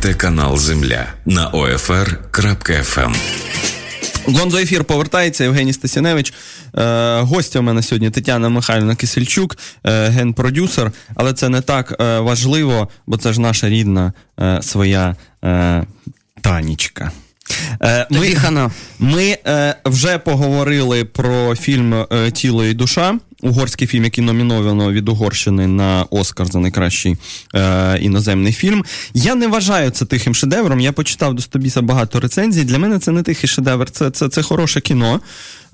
[0.00, 3.14] слухаєте канал Земля на OFR.FM.
[4.26, 6.32] Гонзо ефір повертається Євгеній Стасіневич.
[6.78, 10.92] Е, гостя у мене сьогодні Тетяна Михайлівна Кисельчук, е, генпродюсер.
[11.14, 15.84] Але це не так е, важливо, бо це ж наша рідна е, своя е,
[16.40, 17.10] Танічка.
[17.82, 18.36] Е, Тобі
[18.98, 25.67] ми е, вже поговорили про фільм Тіло і душа Угорський фільм, який номіновано від Угорщини
[25.67, 27.17] на Оскар за найкращий
[27.55, 28.85] е, іноземний фільм.
[29.13, 30.79] Я не вважаю це тихим шедевром.
[30.79, 32.63] Я почитав до Стобіса багато рецензій.
[32.63, 35.19] Для мене це не тихий шедевр, це, це, це хороше кіно.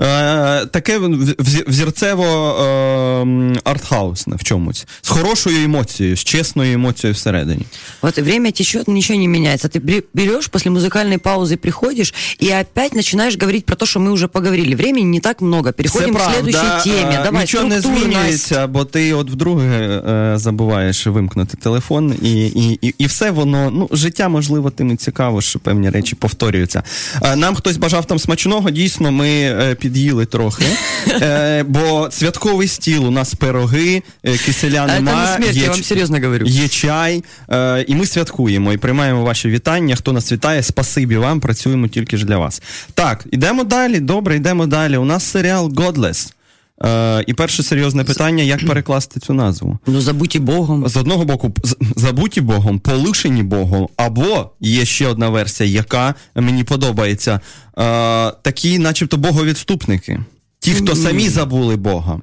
[0.01, 3.25] Е, таке взі- взірцево е,
[3.63, 4.85] артхаусне в чомусь.
[5.01, 7.65] З хорошою емоцією, з чесною емоцією всередині.
[8.01, 9.67] Вот время течет, ничего не меняется.
[9.67, 14.11] Ты бре- берешь после музыкальной паузы, приходишь и опять начинаешь говорить про то, что мы
[14.11, 14.75] уже поговорили.
[14.75, 15.71] Времени не так много.
[15.73, 16.83] Переходим Це к следующей правда.
[16.83, 17.19] теме.
[17.19, 22.78] Е, Давай, Нічого не змінюється, бо ти от вдруге е, забуваєш вимкнути телефон, і, і,
[22.82, 26.82] і, і все воно, ну, життя, можливо, тим і цікаво, що певні речі повторюються.
[27.22, 30.64] Е, Нам хтось бажав там смачного, дійсно, ми е, під'їли трохи.
[31.22, 35.12] Е, Бо святковий стіл, у нас пироги, е, киселя нема.
[35.12, 36.46] не смерть, є я вам серьезно говорю.
[36.46, 39.96] Є чай, е, і ми святкуємо і приймаємо ваші вітання.
[39.96, 42.62] Хто нас вітає, спасибі вам, працюємо тільки ж для вас.
[42.94, 44.00] Так, ідемо далі.
[44.00, 44.96] Добре, йдемо далі.
[44.96, 46.35] У нас серіал Godless.
[46.84, 49.78] Е, і перше серйозне питання: як перекласти цю назву?
[49.86, 50.88] Ну, забуті Богом.
[50.88, 51.54] З одного боку,
[51.96, 57.40] забуті Богом, полишені Богом, або є ще одна версія, яка мені подобається.
[57.78, 60.20] Е, такі, начебто, боговідступники.
[60.58, 62.20] Ті, хто самі забули Бога.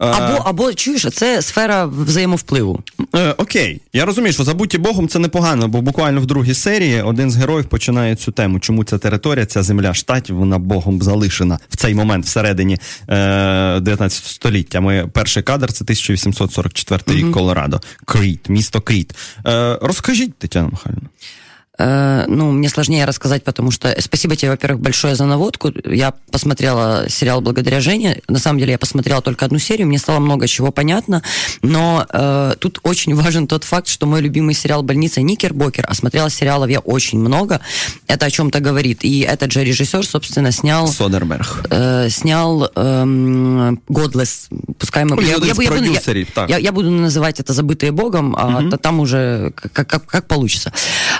[0.00, 2.80] Або, або чуєш, це сфера взаємовпливу.
[3.14, 7.30] Е, окей, я розумію, що забуті Богом це непогано, бо буквально в другій серії один
[7.30, 8.60] з героїв починає цю тему.
[8.60, 14.24] Чому ця територія, ця земля штатів, вона Богом залишена в цей момент всередині е, 19
[14.24, 14.80] століття.
[14.80, 17.80] Ми перший кадр це 1844 рік Колорадо.
[18.04, 19.14] Кріт, місто Кріт.
[19.46, 21.08] Е, розкажіть, Тетяна Михайлівна.
[21.82, 25.72] Э, ну, мне сложнее рассказать, потому что спасибо тебе, во-первых, большое за наводку.
[25.86, 28.20] Я посмотрела сериал «Благодаря Жене».
[28.28, 31.22] На самом деле я посмотрела только одну серию, мне стало много чего понятно,
[31.62, 36.28] но э, тут очень важен тот факт, что мой любимый сериал «Больница Никербокер», а смотрела
[36.28, 37.60] сериалов я очень много,
[38.06, 38.98] это о чем-то говорит.
[39.02, 40.86] И этот же режиссер, собственно, снял...
[40.88, 41.66] Содерберг.
[41.70, 42.70] э, снял
[43.88, 44.48] Godless.
[44.78, 45.16] Пускай мы...
[45.16, 46.00] Ну, я, я я буду- я-
[46.48, 50.72] я- я буду называть это «Забытые Богом», а то там уже как, как, как получится.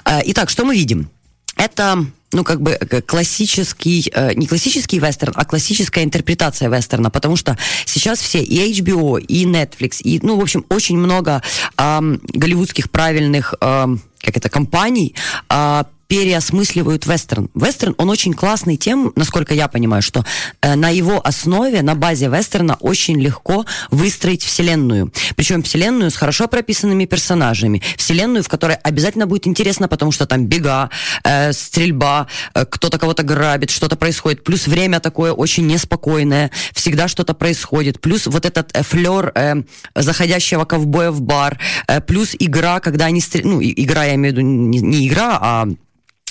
[0.04, 1.08] Э, Итак, что мы видим?
[1.56, 7.36] Это ну, как бы э, классический, э, не классический вестерн, а классическая интерпретация вестерна, потому
[7.36, 11.42] что сейчас все и HBO, и Netflix, и, ну, в общем, очень много
[11.76, 15.14] ам, голливудских правильных, ам, как это, компаний
[15.48, 17.50] а, переосмысливают вестерн.
[17.54, 20.24] Вестерн, он очень классный тем, насколько я понимаю, что
[20.60, 25.12] э, на его основе, на базе вестерна очень легко выстроить вселенную.
[25.36, 27.80] Причем вселенную с хорошо прописанными персонажами.
[27.96, 30.90] Вселенную, в которой обязательно будет интересно, потому что там бега,
[31.22, 34.42] э, стрельба, э, кто-то кого-то грабит, что-то происходит.
[34.42, 38.00] Плюс время такое очень неспокойное, всегда что-то происходит.
[38.00, 39.62] Плюс вот этот э, флер э,
[39.94, 41.60] заходящего ковбоя в бар.
[41.86, 43.20] Э, плюс игра, когда они...
[43.20, 45.68] стр- Ну, игра, я имею в виду, не, не игра, а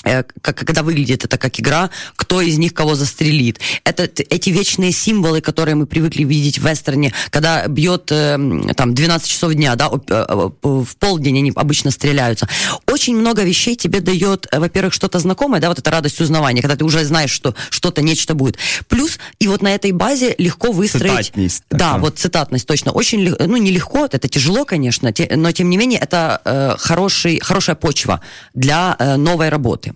[0.03, 3.59] как, когда выглядит это как игра, кто из них кого застрелит.
[3.83, 8.37] Это эти вечные символы, которые мы привыкли видеть в вестерне, когда бьет э,
[8.75, 12.47] там 12 часов дня, да, э, э, в полдень они обычно стреляются.
[12.87, 16.75] Очень много вещей тебе дает, э, во-первых, что-то знакомое, да, вот эта радость узнавания, когда
[16.75, 18.57] ты уже знаешь, что что-то, нечто будет.
[18.87, 21.27] Плюс, и вот на этой базе легко выстроить...
[21.27, 21.99] Цитатность Да, такая.
[21.99, 22.91] вот цитатность, точно.
[22.91, 28.21] Очень, ну, нелегко, это тяжело, конечно, но тем не менее это э, хороший, хорошая почва
[28.53, 29.88] для э, новой работы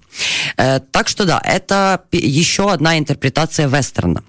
[0.56, 4.22] Э, так что да, это пе- еще одна интерпретация вестерна.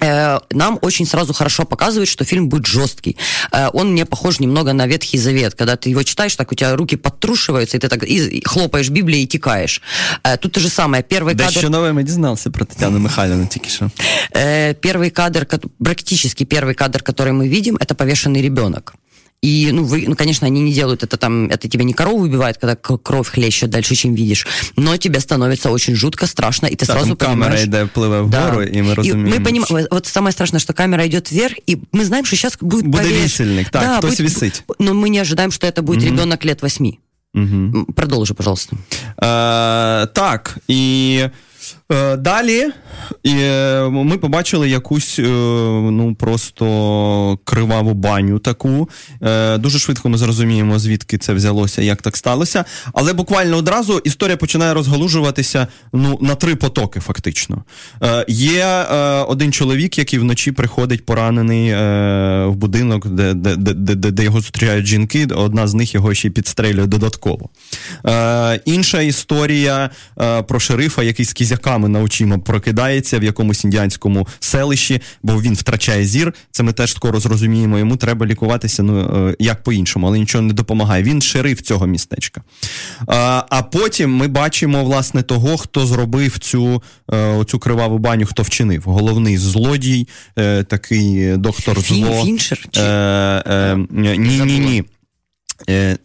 [0.00, 3.16] Э, Нам очень сразу хорошо показывает, что фильм будет жесткий.
[3.52, 5.54] Э, Он мне похож немного на Ветхий Завет.
[5.54, 8.06] Когда ты его читаешь, так у тебя руки подтрушиваются, и ты так и
[8.38, 9.82] и хлопаешь Библией и текаешь.
[10.24, 11.02] Э, Тут то же самое.
[11.02, 11.52] Первый кадр...
[11.52, 13.90] Дещо нове ми дізнався про Тетяну Михайлівну тільки що.
[14.34, 18.94] Э, Первый кадр, ко- практически первый кадр, который мы видим, это повешенный ребенок.
[19.44, 22.56] И, ну, вы, ну, конечно, они не делают это там, это тебя не корову убивает,
[22.56, 24.46] когда к- кровь хлещет дальше, чем видишь,
[24.76, 27.64] но тебе становится очень жутко, страшно, и ты Так, сразу там камера понимаешь...
[27.64, 29.30] йде, впливе вгору, і ми розуміємо.
[29.36, 32.86] мы понимаем, вот самое страшное, что камера идет вверх, и мы знаем, что сейчас будет
[32.86, 34.62] Буде повеш- висельник, так, хтось висить.
[34.78, 36.98] Но мы не ожидаем, что это будет ребенок лет восьми.
[37.34, 37.44] Угу.
[37.44, 38.76] М, Продолжи, пожалуйста.
[40.14, 41.20] Так, і.
[41.91, 42.69] Е, далі
[43.27, 45.23] е, ми побачили якусь е,
[45.91, 48.89] ну просто криваву баню таку.
[49.59, 52.65] Дуже швидко ми зрозуміємо, звідки це взялося, як так сталося.
[52.93, 57.63] Але буквально одразу історія починає розгалужуватися ну, на три потоки, фактично.
[58.27, 58.65] Є
[59.27, 61.73] один чоловік, який вночі приходить поранений
[62.47, 65.27] в будинок, де де, де, де, його зустрічають жінки.
[65.35, 67.49] Одна з них його ще й підстрелює додатково.
[68.65, 69.89] Інша історія
[70.47, 76.05] про шерифа, який з кізяками на очима прокидається в якомусь індіанському селищі, бо він втрачає
[76.05, 76.33] зір.
[76.51, 77.79] Це ми теж скоро зрозуміємо.
[77.79, 81.03] Йому треба лікуватися ну е, як по-іншому, але нічого не допомагає.
[81.03, 82.41] Він шериф цього містечка.
[83.49, 88.83] А потім ми бачимо власне того, хто зробив цю е, оцю криваву баню, хто вчинив.
[88.85, 92.25] Головний злодій, е, такий доктор Фін, зло.
[92.25, 92.65] Фінчер?
[92.71, 92.81] Чи?
[93.91, 94.83] Ні, ні, ні.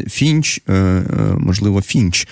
[0.09, 0.61] Фінч,
[1.39, 2.29] можливо, Фінч.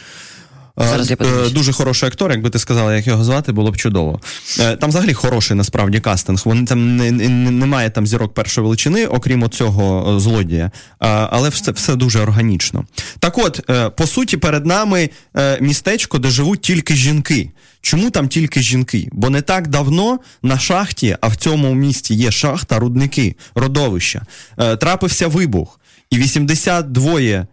[0.76, 1.52] Зараз я подивлюсь.
[1.52, 4.20] Дуже хороший актор, якби ти сказала, як його звати, було б чудово.
[4.60, 6.42] Е, там взагалі хороший насправді кастинг.
[6.44, 10.70] Вони там не, не, немає там зірок першої величини, окрім цього злодія.
[10.98, 12.84] Але все все дуже органічно.
[13.18, 17.50] Так от, е, по суті, перед нами е, містечко, де живуть тільки жінки.
[17.80, 19.08] Чому там тільки жінки?
[19.12, 24.22] Бо не так давно на шахті, а в цьому місті є шахта, рудники, родовища.
[24.56, 25.80] Трапився вибух.
[26.10, 27.46] І 82 е,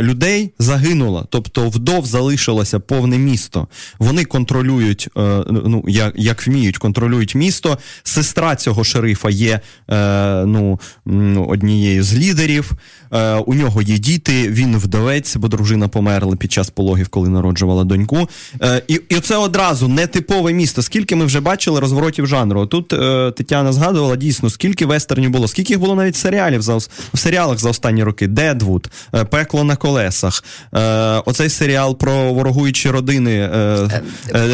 [0.00, 3.68] людей загинуло, тобто вдов залишилося повне місто.
[3.98, 7.78] Вони контролюють, е, ну як як вміють, контролюють місто.
[8.02, 10.78] Сестра цього шерифа є е, ну,
[11.48, 12.72] однією з лідерів.
[13.12, 17.84] Е, у нього є діти, він вдовець, бо дружина померла під час пологів, коли народжувала
[17.84, 18.28] доньку.
[18.62, 20.82] Е, і і це одразу нетипове місто.
[20.82, 22.66] Скільки ми вже бачили розворотів жанру.
[22.66, 27.18] Тут е, Тетяна згадувала дійсно, скільки вестернів було, скільки їх було навіть серіалів за в
[27.18, 28.26] серіалах за останні роки.
[28.26, 28.88] Дедвуд,
[29.44, 30.44] Пекло на колесах.
[31.24, 33.50] Оцей серіал про ворогуючі родини.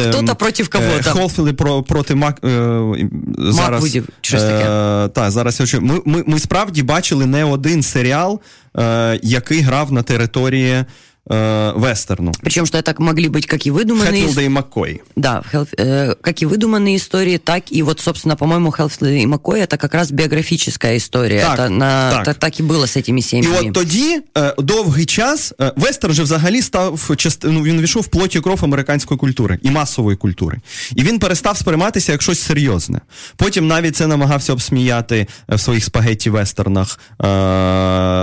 [0.09, 1.09] Хто-то проти кого-то.
[1.09, 2.37] Холфіли про проти Мак.
[2.41, 4.65] Зараз, Маквудів, щось таке.
[5.13, 8.41] Так, зараз я ми, ми, ми справді бачили не один серіал,
[8.77, 10.85] е, який грав на території
[11.28, 12.32] э, вестерну.
[12.40, 14.22] Причем, что это могли быть как и выдуманные...
[14.22, 15.02] Хэтфилда и Маккой.
[15.16, 19.76] Да, э, как и выдуманные истории, так и вот, собственно, по-моему, Хелфилда и Маккой это
[19.76, 21.54] как раз біографічна історія.
[21.56, 22.24] Так, на, так.
[22.24, 23.56] Так, так і було з цими сім'ями.
[23.62, 27.10] І от тоді е, довгий час е, вестерн же взагалі став
[27.44, 30.60] ну, він війшов в плоті кров американської культури і масової культури.
[30.96, 33.00] І він перестав сприйматися як щось серйозне.
[33.36, 37.24] Потім навіть це намагався обсміяти в своїх спагетті вестернах е,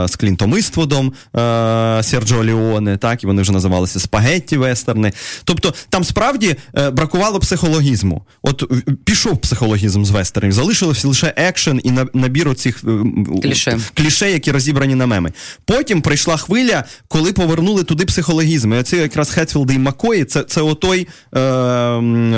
[0.07, 5.12] з Клінтом Іствудом, е, Серджо Леоне вестерни, так і вони вже називалися спагетті вестерни.
[5.44, 8.22] Тобто там справді е, бракувало психологізму.
[8.42, 8.64] От
[9.04, 13.80] пішов психологізм з вестернів, залишилося лише екшен і набір оцих е, кліше.
[13.94, 15.32] кліше, які розібрані на меми.
[15.64, 18.72] Потім прийшла хвиля, коли повернули туди психологізм.
[18.72, 21.40] І оце якраз Хетфілди і Макої, це це отой, е,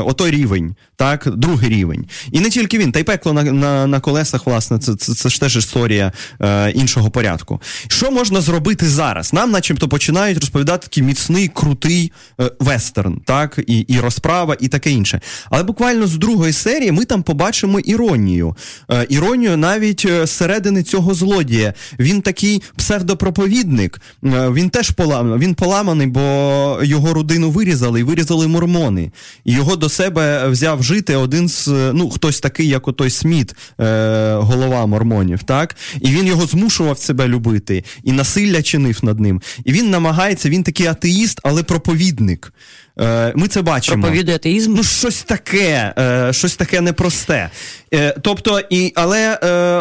[0.00, 2.06] отой рівень, так, другий рівень.
[2.32, 5.28] І не тільки він, та й пекло на на, на колесах, власне, це це, це
[5.28, 7.60] ж теж історія е, іншого порядку.
[7.88, 9.32] Що можна зробити зараз?
[9.32, 14.90] Нам, начебто, починають розповідати такий міцний, крутий е, вестерн, так, і і розправа, і таке
[14.90, 15.20] інше.
[15.50, 18.56] Але буквально з другої серії ми там побачимо іронію.
[18.90, 21.74] Е, іронію навіть е, зсередини цього злодія.
[21.98, 28.48] Він такий псевдопроповідник, е, він теж поламаний, він поламаний, бо його родину вирізали і вирізали
[28.48, 29.10] мормони.
[29.44, 34.34] І його до себе взяв жити один з ну, хтось такий, як отой Сміт, е,
[34.34, 35.42] голова мормонів.
[35.42, 35.76] так?
[36.00, 39.42] І він його змушував себе любити, і насилля чинив над ним.
[39.64, 42.52] І він намагається він такий атеїст, але проповідник.
[43.00, 44.02] Е, ми це бачимо.
[44.02, 44.74] Проповідує атеїзм?
[44.74, 47.50] Ну, щось таке, е, щось таке непросте.
[47.94, 49.36] Е, тобто, і, але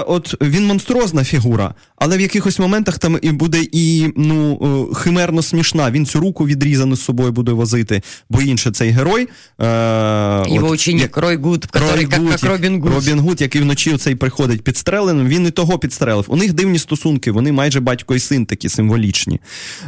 [0.07, 4.59] от він монструозна фігура, але в якихось моментах там і буде і ну,
[4.95, 5.91] химерно смішна.
[5.91, 9.27] Він цю руку відрізану з собою буде возити, бо інше цей герой.
[9.59, 12.93] Його от, ученик Ройгуд, Рой як, Гуд, як Робін Гуд.
[12.93, 16.25] Робін Гуд, який вночі цей приходить підстреленим, він і того підстрелив.
[16.27, 19.39] У них дивні стосунки, вони майже батько і син такі символічні.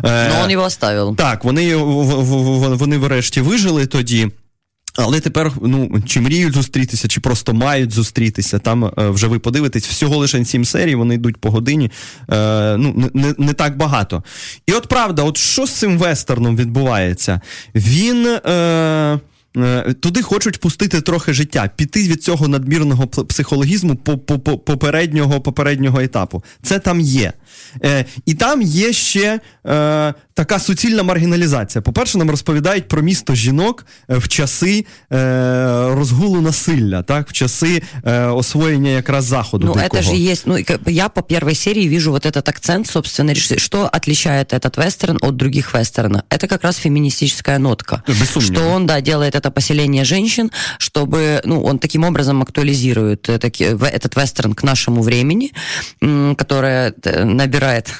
[0.03, 1.15] Ну, він його оставив.
[1.15, 4.29] Так, вони, вони врешті вижили тоді.
[4.95, 8.59] Але тепер, ну, чи мріють зустрітися, чи просто мають зустрітися.
[8.59, 11.91] Там е, вже ви подивитесь, всього лише сім серій, вони йдуть по годині.
[12.29, 14.23] Е, ну, не, не так багато.
[14.67, 17.41] І от правда, от що з цим вестерном відбувається?
[17.75, 18.27] Він.
[18.27, 19.19] Е,
[19.57, 23.95] Е, туди хочуть пустити трохи життя, піти від цього надмірного психологізму
[24.65, 26.43] попереднього попереднього етапу.
[26.63, 27.33] Це там є.
[27.84, 31.82] Е, І там є ще е, така суцільна маргіналізація.
[31.82, 35.16] По-перше, нам розповідають про місто жінок е, в часи е,
[35.94, 39.66] розгулу насилля, так, в часи е, освоєння якраз заходу.
[39.66, 39.88] Ну, дикого.
[39.88, 42.86] это же есть, ну, и как бы я по первой серии вижу вот этот акцент,
[42.86, 46.22] собственно, реш- что отличает этот вестерн от других вестернов.
[46.30, 48.02] Это как раз феминистическая нотка.
[48.06, 48.54] Да, без сомнений.
[48.56, 53.74] Что он, да, делает это поселение женщин, чтобы, ну, он таким образом актуализирует э, таки-
[53.74, 55.52] в- этот вестерн к нашему времени,
[56.02, 57.93] м, которое э, набирает,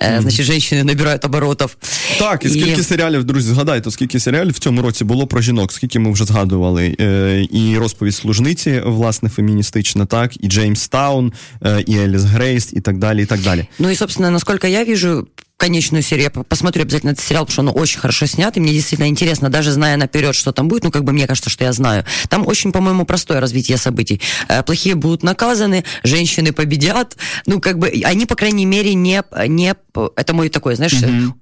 [0.00, 0.20] Mm-hmm.
[0.20, 1.76] Значить, женщины набирають оборотов.
[2.18, 5.98] Так, і скільки серіалів, друзі, згадайте, скільки серіалів в цьому році було про жінок, скільки
[5.98, 6.96] ми вже згадували.
[7.00, 11.32] Е, і розповідь служниці, власне, феміністична, так, і Джеймс Таун,
[11.64, 13.66] е, і Еліс Грейс, і так далі, і так далі.
[13.78, 15.26] Ну і, собственно, насколько я вижу
[15.59, 18.59] конечную серию, я по- посмотрю обязательно этот сериал, потому что он очень хорошо снят, и
[18.59, 21.63] мне действительно интересно, даже зная наперед, что там будет, ну, как бы мне кажется, что
[21.63, 22.03] я знаю.
[22.27, 24.19] Там очень, по-моему, простое развитие событий.
[24.49, 27.15] Э, Плохие будут наказаны, женщины победят,
[27.47, 29.73] ну, как бы, они, по крайней мере, не, не
[30.17, 30.93] это мой такой, знаешь,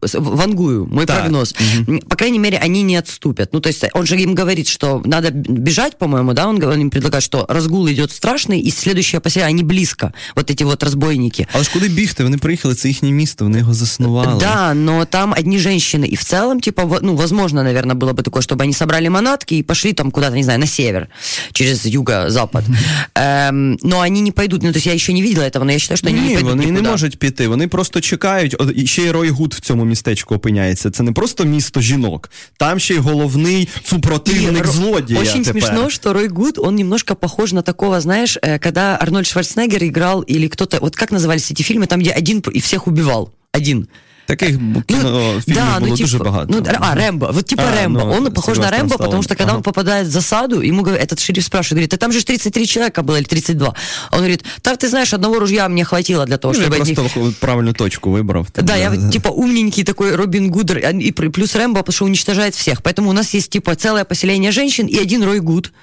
[0.06, 1.20] с- вангую, мой Так.
[1.22, 1.56] прогноз.
[2.08, 3.50] По крайней мере, они не отступят.
[3.52, 6.82] Ну, то есть он же им говорит, что надо бежать, по-моему, да, он, говорит- он
[6.82, 11.48] им предлагает, что разгул идет страшный, и следующее поселение, они близко, вот эти вот разбойники.
[11.54, 12.24] Але ж куди бігти?
[12.24, 13.74] Вони приїхали, це їхнє місто, вони його
[14.08, 14.40] заснували.
[14.40, 16.06] Да, но там одни женщины.
[16.06, 19.56] И в целом, типа, во- ну, возможно, наверное, было бы такое, чтобы они собрали манатки
[19.56, 21.08] и пошли там куда-то, не знаю, на север,
[21.52, 22.64] через юго-запад.
[23.16, 24.64] Эм, но они не пойдут.
[24.64, 26.34] Ну, то есть я еще не видела этого, но я считаю, что они не Ні,
[26.34, 26.92] пойдут вони не никуда.
[26.92, 27.48] можуть піти.
[27.48, 28.56] Вони просто чекають.
[28.60, 30.92] От, і ще й Рой Гуд в цьому містечку опиняється.
[30.92, 35.20] Це не просто місто жінок, там ще й головний супротивник Ро- злодія.
[35.20, 35.64] Очень тепер.
[35.64, 40.22] смешно, что Рой Гуд, он немножко похож на такого, знаешь, э, когда Арнольд Шварценеггер играл,
[40.30, 43.30] или кто-то, вот как назывались эти фильмы, там, где один и всех убивал.
[43.52, 43.88] Один.
[44.26, 46.48] Таких б- кіно, фільмів да, було ну, дуже типа, багато.
[46.54, 47.34] Ну, а, Рэмбо.
[47.34, 47.88] Вот типа А, Рэмбо.
[48.06, 49.24] ну, он похож на Сильвестр Рэмбо, потому Сталлоне.
[49.24, 49.58] что когда Ага.
[49.58, 52.66] он попадает в засаду, ему говорит, этот шериф спрашивает, говорит, а там же ж 33
[52.68, 53.74] человека было или 32.
[54.12, 56.82] Он говорит, так ты знаешь, одного ружья мне хватило для того, Ну, я чтобы...
[56.82, 58.48] от них- просто правильну точку вибрав.
[58.56, 62.06] Да, я вот, типа умненький такой Робин Гудер, а, и пр- плюс Рэмбо, потому что
[62.06, 62.82] уничтожает всех.
[62.82, 65.74] Поэтому у нас есть типа целое поселение женщин и один Рой Гуд.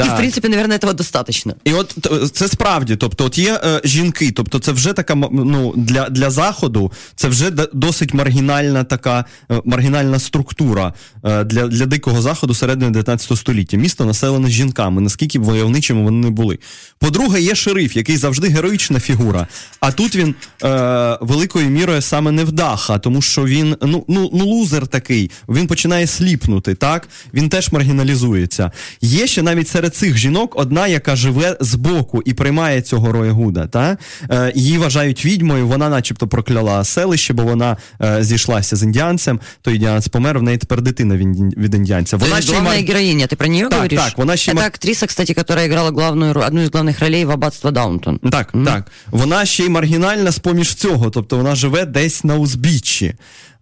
[0.00, 0.14] И, Так.
[0.14, 1.54] в принципе, наверное, этого достаточно.
[1.64, 1.96] І от
[2.32, 6.92] це справді, тобто, от є е, жінки, тобто це вже така ну, для, для заходу,
[7.16, 13.38] це вже досить маргінальна така е, маргінальна структура е, для, для дикого заходу середини 19
[13.38, 13.76] століття.
[13.76, 16.58] Місто населене жінками, наскільки б войовничими вони не були.
[16.98, 19.46] По-друге, є шериф, який завжди героїчна фігура.
[19.80, 20.34] А тут він
[20.64, 26.06] е, великою мірою саме невдаха, тому що він ну, ну, ну лузер такий, він починає
[26.06, 27.08] сліпнути, так?
[27.34, 28.70] Він теж маргіналізується.
[29.00, 33.67] Є ще навіть серед цих жінок одна, яка живе збоку і приймає цього Роягуда.
[33.67, 33.97] Та?
[34.31, 39.71] Е, її вважають відьмою, вона начебто прокляла селище, бо вона е, зійшлася з індіанцем, то
[39.71, 42.17] індіанець помер, в неї тепер дитина від, інді- від індіанця.
[42.17, 43.99] То Вона есть ще й главная мар- героиня, ты про нее Так, говоришь?
[43.99, 47.25] так, она ще Это ма- актриса, кстати, которая играла главную, ро- одну из главных ролей
[47.25, 48.19] в «Аббатство Даунтон».
[48.31, 48.91] Так, так.
[49.11, 53.13] Вона ще й маргінальна з-поміж цього, тобто вона живе десь на узбіччі.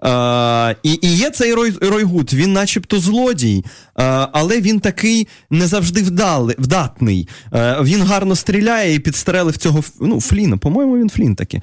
[0.05, 5.67] Е, і, і є цей Рой, Ройгуд, він начебто злодій, е, але він такий не
[5.67, 7.29] завжди вдали, вдатний.
[7.55, 11.63] Е, він гарно стріляє і підстрелив цього ну, Фліна, по-моєму, він Флін таки.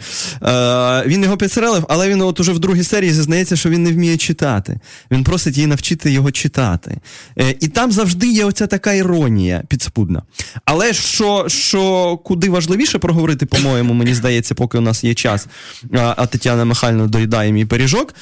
[1.06, 4.17] Він його підстрелив, але він от уже в другій серії зізнається, що він не вміє
[4.17, 4.80] читати.
[5.12, 6.98] Він просить її навчити його читати.
[7.39, 10.21] Е, і там завжди є оця така іронія підспудна.
[10.65, 15.47] Але що, що куди важливіше проговорити, по-моєму, мені здається, поки у нас є час,
[15.93, 18.14] а, Тетяна Михайлівна доїдає мій пиріжок,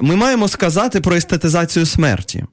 [0.00, 2.44] ми маємо сказати про естетизацію смерті.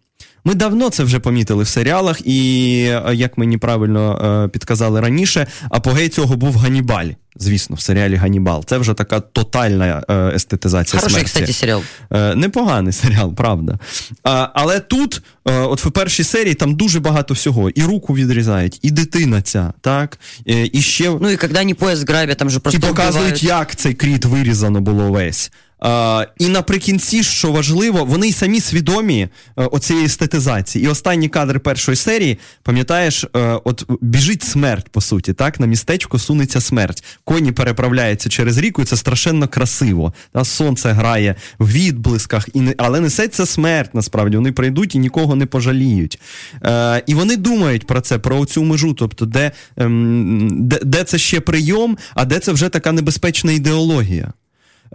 [0.47, 2.71] Ми давно це вже помітили в серіалах, і
[3.07, 7.07] е, як мені правильно е, підказали раніше, апогей цього був Ганібаль.
[7.37, 8.65] Звісно, в серіалі Ганібал.
[8.65, 11.25] Це вже така тотальна е, естетизація Хороший, смерті.
[11.31, 11.81] кстати, сериал.
[12.11, 13.79] Е, Непоганий серіал, правда.
[14.53, 17.69] Але тут, е, от в першій серії, там дуже багато всього.
[17.69, 20.19] І руку відрізають, і дитина ця, так?
[20.49, 23.43] Е, І ще Ну и когда они поезд грабят, там же і показують, убивают.
[23.43, 25.51] як цей кріт вирізано було весь.
[26.39, 30.85] І наприкінці, що важливо, вони й самі свідомі е, оцієї естетизації.
[30.85, 35.59] І останні кадри першої серії, пам'ятаєш, е, от біжить смерть, по суті, так?
[35.59, 37.03] На містечко сунеться смерть.
[37.23, 40.13] Коні переправляються через ріку, і це страшенно красиво.
[40.33, 44.37] Та, сонце грає в відблисках, і але несеться смерть насправді.
[44.37, 46.19] Вони прийдуть і нікого не пожаліють.
[46.63, 51.17] Е, і вони думають про це, про цю межу, тобто, де, ем, де, де це
[51.17, 54.33] ще прийом, а де це вже така небезпечна ідеологія.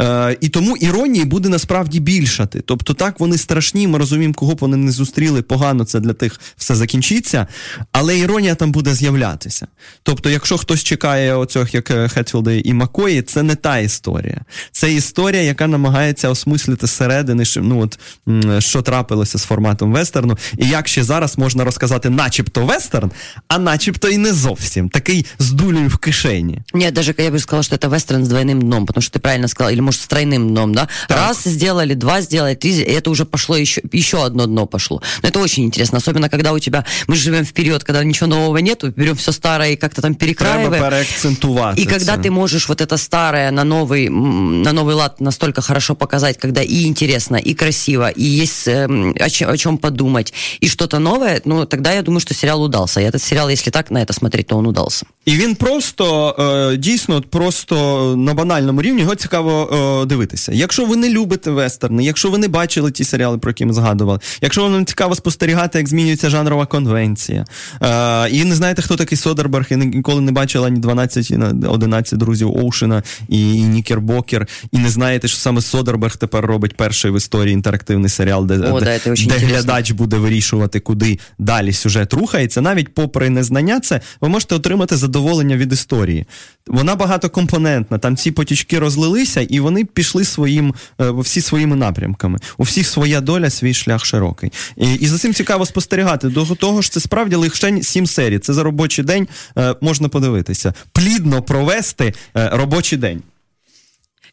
[0.01, 2.61] Е, і тому іронії буде насправді більшати.
[2.65, 6.39] Тобто, так вони страшні, ми розуміємо, кого б вони не зустріли, погано це для тих
[6.57, 7.47] все закінчиться,
[7.91, 9.67] але іронія там буде з'являтися.
[10.03, 14.41] Тобто, якщо хтось чекає оцих, як е, Хетфілда і Макої, це не та історія.
[14.71, 20.37] Це історія, яка намагається осмислити зсередини, що, ну, от, м, що трапилося з форматом вестерну,
[20.57, 23.11] і як ще зараз можна розказати, начебто вестерн,
[23.47, 24.89] а начебто і не зовсім.
[24.89, 26.61] Такий з дулею в кишені.
[26.73, 29.47] Нет, даже я бы сказала, что это вестерн с двойным дном, потому что ты правильно
[29.47, 30.87] сказал, или или, может, с тройным дном, да?
[31.07, 31.17] Так.
[31.17, 35.01] Раз сделали, два сделали, три, и это уже пошло еще, еще одно дно пошло.
[35.23, 38.57] Но это очень интересно, особенно когда у тебя, мы живем в период, когда ничего нового
[38.61, 40.83] нету, берем все старое и как-то там Треба перекраиваем.
[40.83, 41.81] переакцентувати.
[41.81, 42.21] И когда це.
[42.21, 46.61] ты можешь вот это старое на новый, м, на новый лад настолько хорошо показать, когда
[46.61, 50.33] и интересно, и красиво, и есть эм, о, чем, о чем подумать,
[50.63, 53.01] и что-то новое, ну, тогда я думаю, что сериал удался.
[53.01, 55.05] И этот сериал, если так на это смотреть, то он удался.
[55.25, 56.35] І він просто
[56.73, 57.75] е, дійсно от просто
[58.17, 60.52] на банальному рівні його цікаво е, дивитися.
[60.52, 64.18] Якщо ви не любите вестерни, якщо ви не бачили ті серіали, про які ми згадували,
[64.40, 67.44] якщо вам цікаво спостерігати, як змінюється жанрова конвенція,
[67.82, 72.18] е, і не знаєте, хто такий Содерберг, і ніколи не бачили ні 12, ні 11
[72.18, 77.16] друзів Оушена і, і Нікербокер, і не знаєте, що саме Содерберг тепер робить перший в
[77.16, 82.60] історії інтерактивний серіал, де, О, де, да, де глядач буде вирішувати, куди далі сюжет рухається.
[82.60, 86.26] Навіть попри незнання це, ви можете отримати задоволення від історії.
[86.66, 92.39] Вона багатокомпонентна, там ці потічки розлилися, і вони пішли своїм, е, всі своїми напрямками.
[92.57, 94.51] У всіх своя доля, свій шлях широкий.
[94.77, 96.29] І, і за цим цікаво спостерігати.
[96.29, 98.39] До того ж, це справді лише сім серій.
[98.39, 99.27] Це за робочий день
[99.57, 100.73] е, можна подивитися.
[100.91, 103.21] Плідно провести е, робочий день.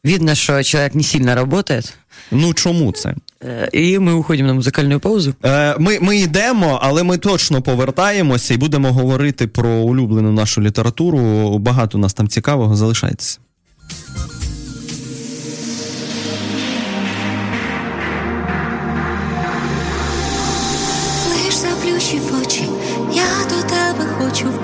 [0.05, 1.95] Видно, что человек не сильно работает.
[2.31, 3.14] Ну чому це?
[3.41, 5.35] Э, И мы уходим на музыкальную паузу.
[5.45, 11.59] Е, Ми, ми йдемо, але ми точно повертаємося і будемо говорити про улюблену нашу літературу.
[11.59, 12.77] Багато у нас там цікавого.
[12.77, 13.39] Залишайтеся.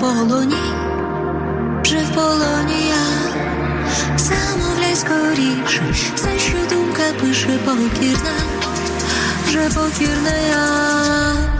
[0.04, 0.56] Полоні,
[1.82, 3.04] вже в полоні я
[4.18, 5.82] замовляй скоріше,
[6.14, 8.34] все, що думка пише покірна,
[9.46, 11.53] вже покірна я,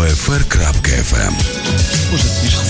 [0.00, 1.32] OFR.FM
[2.10, 2.60] Дуже смішно.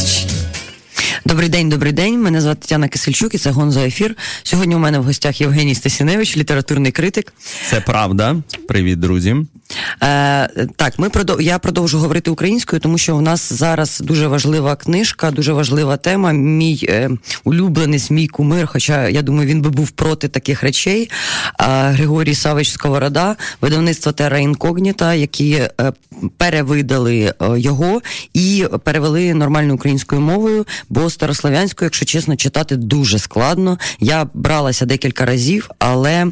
[1.25, 2.23] Добрий день, добрий день.
[2.23, 4.17] Мене звати Тетяна Кисельчук і це Гонзо Ефір.
[4.43, 7.33] Сьогодні у мене в гостях Євгеній Стасіневич, літературний критик.
[7.71, 8.37] Це правда.
[8.69, 9.37] Привіт, друзі.
[10.03, 11.43] Е, Так, ми продов...
[11.43, 16.33] я продовжу говорити українською, тому що у нас зараз дуже важлива книжка, дуже важлива тема.
[16.33, 17.11] Мій е,
[17.45, 21.11] улюбленець, мій кумир, хоча я думаю, він би був проти таких речей.
[21.61, 25.71] Е, Григорій Савич Сковорода, видавництво Терра Інкогніта, які е,
[26.37, 28.03] перевидали е, його
[28.35, 33.79] і перевели нормальною українською мовою, бо старослов'янською, якщо чесно, читати дуже складно.
[34.01, 36.27] Я бралася декілька разів, але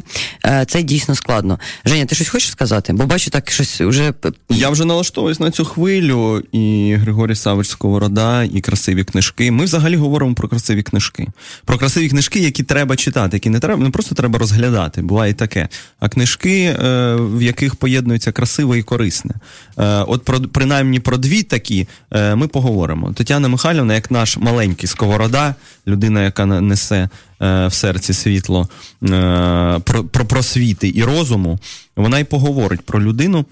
[0.45, 1.59] е, це дійсно складно.
[1.85, 2.93] Женя, ти щось хочеш сказати?
[2.93, 4.13] Бо бачу, так щось вже
[4.49, 9.51] Я вже налаштовуюсь на цю хвилю, і Григорій Савич Сковорода, і красиві книжки.
[9.51, 11.27] Ми взагалі говоримо про красиві книжки.
[11.65, 15.33] Про красиві книжки, які треба читати, які не треба, не просто треба розглядати, буває і
[15.33, 15.67] таке.
[15.99, 19.33] А книжки, е, в яких поєднується красиве і корисне.
[19.77, 23.13] Е, От про принаймні про дві такі е, ми поговоримо.
[23.13, 25.55] Тетяна Михайлівна, як наш маленький сковорода,
[25.87, 27.09] людина, яка несе
[27.39, 28.69] в серці світло
[29.03, 31.59] е, про, про просвіти і розуму,
[31.95, 33.45] вона й поговорить про людину.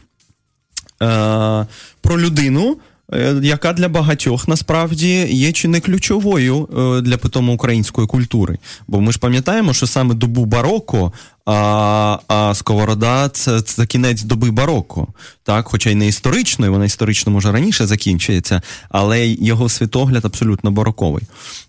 [1.03, 1.65] Е,
[2.01, 2.77] про людину,
[3.13, 8.57] е, яка для багатьох насправді є чи не ключовою е, для питому української культури.
[8.87, 11.13] Бо ми ж пам'ятаємо, що саме добу бароко,
[11.45, 15.07] а а Сковорода це, це кінець доби бароко.
[15.43, 21.23] Так, хоча й не історичною, вона історично може раніше закінчується, але його світогляд абсолютно бароковий.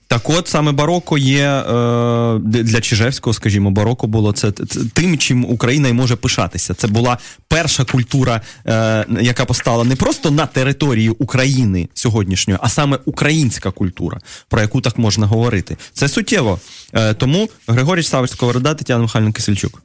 [0.08, 4.50] Так от саме бароко є е, для Чижевського, скажімо, бароко було це,
[4.92, 6.74] тим, чим Україна й може пишатися.
[6.74, 12.98] Це була перша культура, е, яка постала не просто на території України сьогоднішньої, а саме
[13.04, 15.76] українська культура, про яку так можна говорити.
[15.92, 16.60] Це суттєво.
[16.92, 19.82] Е, тому Григорій Савич Сковорода, Тетяна Михайлівна Кисельчук.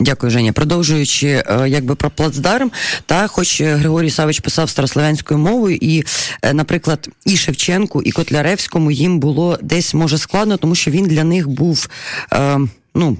[0.00, 0.52] Дякую, Женя.
[0.52, 2.70] Продовжуючи е, якби про плацдарм,
[3.06, 6.04] та хоч Григорій Савич писав старослов'янською мовою, і,
[6.42, 11.24] е, наприклад, і Шевченку, і Котляревському їм було десь може складно, тому що він для
[11.24, 11.88] них був.
[12.32, 12.60] Е,
[12.94, 13.16] Ну,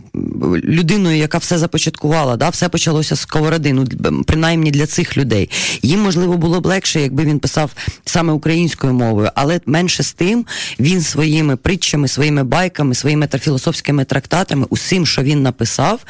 [0.64, 3.86] людиною, яка все започаткувала, да, все почалося з сковороди, ну,
[4.26, 5.50] принаймні для цих людей.
[5.82, 7.70] Їм, можливо, було б легше, якби він писав
[8.04, 10.46] саме українською мовою, але менше з тим
[10.80, 16.00] він своїми притчами, своїми байками, своїми та філософськими трактатами, усім, що він написав,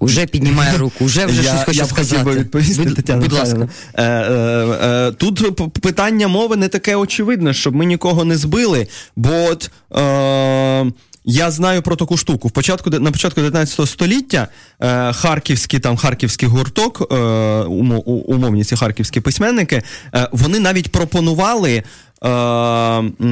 [0.00, 2.22] Уже піднімає руку, вже вже я, щось хоче я сказати.
[2.22, 3.68] Хотів би відповісти, будь, Тетяна будь ласка.
[3.94, 8.86] Е, е, е, тут питання мови не таке очевидне, щоб ми нікого не збили,
[9.16, 9.70] бо от.
[9.96, 10.92] Е,
[11.30, 12.48] я знаю про таку штуку.
[12.48, 14.48] В початку на початку 19 століття
[14.80, 17.16] е, харківський там харківський гурток, е,
[18.26, 19.82] умовні ці харківські письменники,
[20.14, 21.82] е, вони навіть пропонували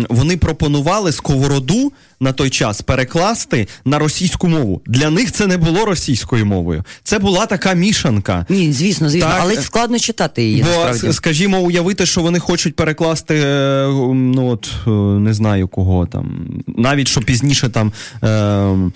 [0.09, 4.83] вони пропонували сковороду на той час перекласти на російську мову.
[4.87, 6.85] Для них це не було російською мовою.
[7.05, 8.47] Це була така мішанка.
[8.49, 10.63] Ні, звісно, звісно, так, але складно читати її.
[10.63, 11.13] Бо, насправді.
[11.13, 17.09] скажімо, уявити, що вони хочуть перекласти, е, ну от е, не знаю кого там, навіть
[17.09, 17.93] що пізніше там.
[18.25, 18.91] Е,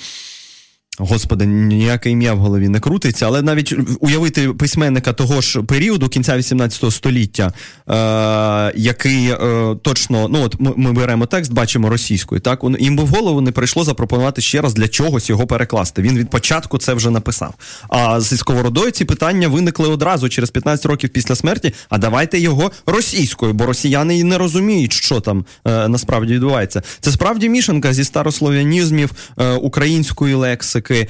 [1.00, 6.36] Господи, ніяке ім'я в голові не крутиться, але навіть уявити письменника того ж періоду кінця
[6.36, 7.52] 18 століття,
[7.88, 12.40] е, який е, точно, ну от ми, беремо текст, бачимо російською.
[12.40, 16.02] Так їм би в голову не прийшло запропонувати ще раз для чогось його перекласти.
[16.02, 17.54] Він від початку це вже написав.
[17.88, 21.74] А зі сковородою ці питання виникли одразу через 15 років після смерті.
[21.88, 26.82] А давайте його російською, бо росіяни і не розуміють, що там е, насправді відбувається.
[27.00, 31.08] Це справді мішанка зі старослов'янізмів е, української лексики е,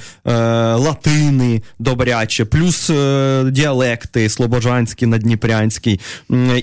[0.73, 5.99] латини добряче, плюс е, діалекти слобожанський, надніпрянський.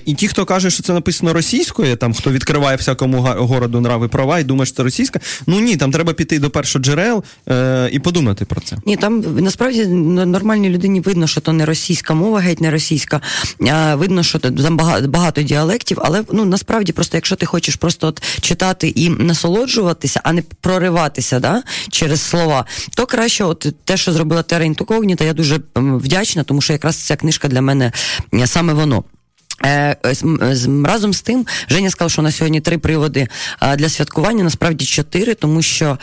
[0.05, 4.39] І ті, хто каже, що це написано російською, там хто відкриває всякому городу нрави права
[4.39, 5.19] і думає, що це російська.
[5.47, 8.75] Ну ні, там треба піти до першоджерел е, і подумати про це.
[8.85, 13.21] Ні, там насправді нормальній людині видно, що то не російська мова, геть не російська.
[13.71, 18.07] А, Видно, що там багато, багато діалектів, але ну насправді, просто якщо ти хочеш просто
[18.07, 22.65] от читати і насолоджуватися, а не прориватися да, через слова,
[22.99, 27.15] то краще, от те, що зробила Тера Інтокогніта, я дуже вдячна, тому що якраз ця
[27.15, 27.91] книжка для мене
[28.45, 29.03] саме воно.
[29.65, 29.95] Е,
[30.85, 33.27] разом з тим, Женя сказав, що на сьогодні три приводи
[33.77, 35.97] для святкування, насправді чотири, тому що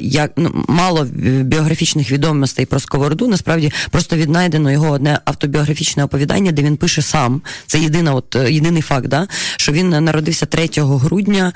[0.00, 1.04] як ну, мало
[1.40, 7.42] біографічних відомостей про Сковороду, насправді просто віднайдено його одне автобіографічне оповідання, де він пише сам.
[7.66, 11.52] Це єдина, от єдиний факт, да, що він народився 3 грудня,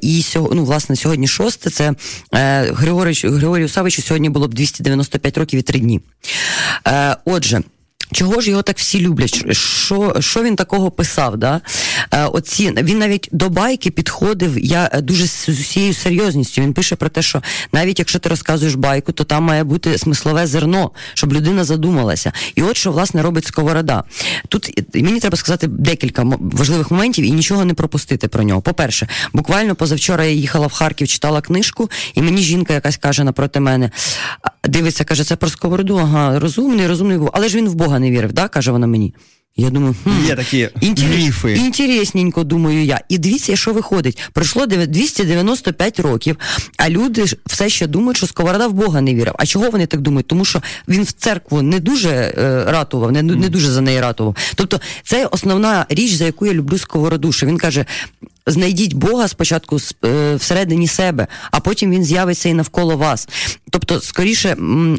[0.00, 1.92] і ну, власне сьогодні 6, Це
[2.34, 6.00] е, Григорію Савичу сьогодні було б 295 років і 3 дні.
[6.86, 7.62] Е, отже.
[8.12, 9.56] Чого ж його так всі люблять?
[9.56, 11.36] Що що він такого писав?
[11.36, 11.60] Да?
[12.10, 14.58] Е, оці він навіть до байки підходив.
[14.58, 16.62] Я е, дуже з усією серйозністю.
[16.62, 17.42] Він пише про те, що
[17.72, 22.32] навіть якщо ти розказуєш байку, то там має бути смислове зерно, щоб людина задумалася.
[22.54, 24.04] І от що власне робить сковорода.
[24.48, 28.60] Тут мені треба сказати декілька важливих моментів і нічого не пропустити про нього.
[28.60, 33.60] По-перше, буквально позавчора я їхала в Харків, читала книжку, і мені жінка якась каже напроти
[33.60, 33.90] мене:
[34.64, 37.30] дивиться, каже, це про сковороду, ага, розумний, розумний був.
[37.32, 38.48] Але ж він в Бога не вірив, да?
[38.48, 39.14] каже вона мені.
[39.56, 41.52] Я думаю, хм, є такі інтерес, міфи.
[41.52, 43.00] інтересненько, думаю я.
[43.08, 44.18] І дивіться, що виходить.
[44.32, 46.36] Пройшло 295 років,
[46.76, 49.34] а люди все ще думають, що Сковорода в Бога не вірив.
[49.38, 50.26] А чого вони так думають?
[50.26, 54.36] Тому що він в церкву не дуже е, ратував, не, не дуже за неї ратував.
[54.54, 57.32] Тобто, це основна річ, за яку я люблю Сковороду.
[57.32, 57.86] Що Він каже:
[58.46, 63.28] знайдіть Бога спочатку е, всередині себе, а потім він з'явиться і навколо вас.
[63.70, 64.54] Тобто, скоріше,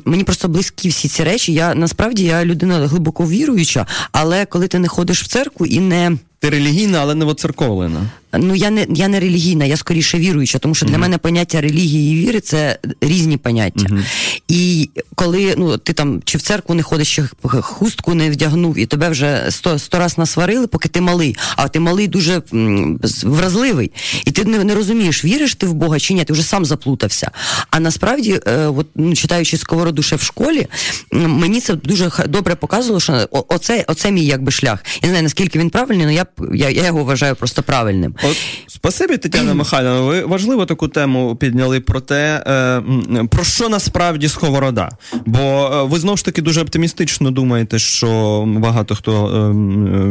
[0.05, 1.53] мені просто близькі всі ці речі.
[1.53, 6.17] Я насправді я людина глибоко віруюча, але коли ти не ходиш в церкву і не.
[6.43, 8.05] Ти релігійна, але не воцерковлена.
[8.37, 10.89] Ну я не я не релігійна, я скоріше віруюча, тому що mm-hmm.
[10.89, 13.85] для мене поняття релігії і віри це різні поняття.
[13.85, 14.03] Mm-hmm.
[14.47, 17.23] І коли ну ти там чи в церкву не ходиш, чи
[17.61, 21.79] хустку не вдягнув, і тебе вже сто сто раз насварили, поки ти малий, а ти
[21.79, 22.41] малий дуже
[23.23, 23.91] вразливий,
[24.25, 27.31] і ти не, не розумієш, віриш ти в Бога чи ні, ти вже сам заплутався.
[27.69, 30.67] А насправді, е, от ну, читаючи сковороду ще в школі,
[31.11, 34.79] мені це дуже добре показувало, що оце, оце мій якби шлях.
[34.95, 38.15] Я не знаю наскільки він правильний, але я я, я його вважаю просто правильним.
[38.23, 40.01] От, Спасибі, Тетяна Михайловна.
[40.01, 44.89] Ви важливо таку тему підняли про те, е, про що насправді сковорода.
[45.25, 49.27] Бо е, ви знову ж таки дуже оптимістично думаєте, що багато хто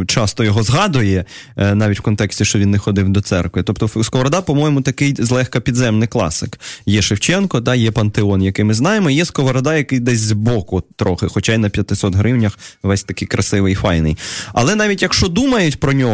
[0.02, 1.24] е, часто його згадує,
[1.56, 3.62] навіть в контексті, що він не ходив до церкви.
[3.62, 6.60] Тобто, сковорода, по-моєму, такий злегка підземний класик.
[6.86, 11.52] Є Шевченко, да, є Пантеон, який ми знаємо, є сковорода, який десь збоку трохи, хоча
[11.52, 14.16] й на 500 гривнях весь такий красивий і файний.
[14.52, 16.11] Але навіть якщо думають про нього,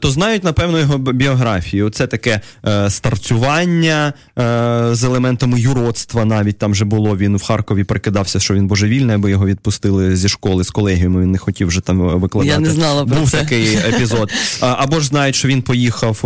[0.00, 1.90] то знають, напевно, його біографію.
[1.90, 6.24] Це таке е, старцювання е, з елементами юродства.
[6.24, 7.16] Навіть там же було.
[7.16, 11.20] Він в Харкові прикидався, що він божевільний, аби його відпустили зі школи з колегіуму.
[11.20, 12.54] Він не хотів вже там викладати.
[12.54, 13.38] Я не знала про Був це.
[13.38, 14.32] такий епізод.
[14.60, 16.18] Або ж знають, що він поїхав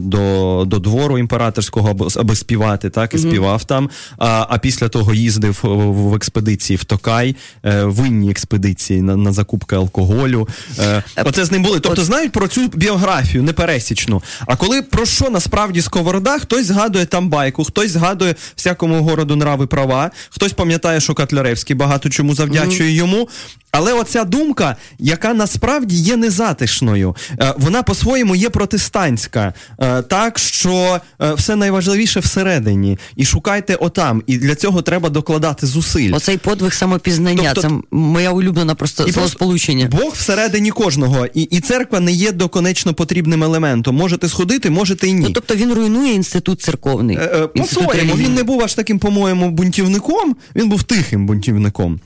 [0.00, 3.30] до до двору імператорського, аби співати, так і mm-hmm.
[3.30, 3.90] співав там.
[4.18, 9.76] А а після того їздив в експедиції в Токай, е, винні експедиції на на закупки
[9.76, 10.48] алкоголю.
[10.78, 11.80] Е, оце з ним були.
[11.80, 14.22] Тобто знають про цю біографію непересічну.
[14.46, 19.66] А коли про що насправді сковорода, хтось згадує там байку, хтось згадує всякому городу нрави
[19.66, 22.94] права, хтось пам'ятає, що Котляревський багато чому завдячує mm-hmm.
[22.94, 23.28] йому.
[23.72, 31.00] Але оця думка, яка насправді є незатишною, е, вона по-своєму є протестантська, е, так що
[31.22, 32.98] е, все найважливіше всередині.
[33.16, 34.22] І шукайте отам.
[34.26, 36.14] І для цього треба докладати зусиль.
[36.14, 37.52] Оцей подвиг самопізнання.
[37.54, 39.88] Тобто, це моя улюблена просто словосполучення.
[39.92, 43.96] Бог всередині кожного, і і церква не є доконечно потрібним елементом.
[43.96, 45.20] Можете сходити, можете і ні.
[45.20, 47.18] Ну, Тобто він руйнує інститут церковний.
[47.56, 52.00] По-своєму, він не був аж таким, по-моєму, бунтівником, він був тихим бунтівником.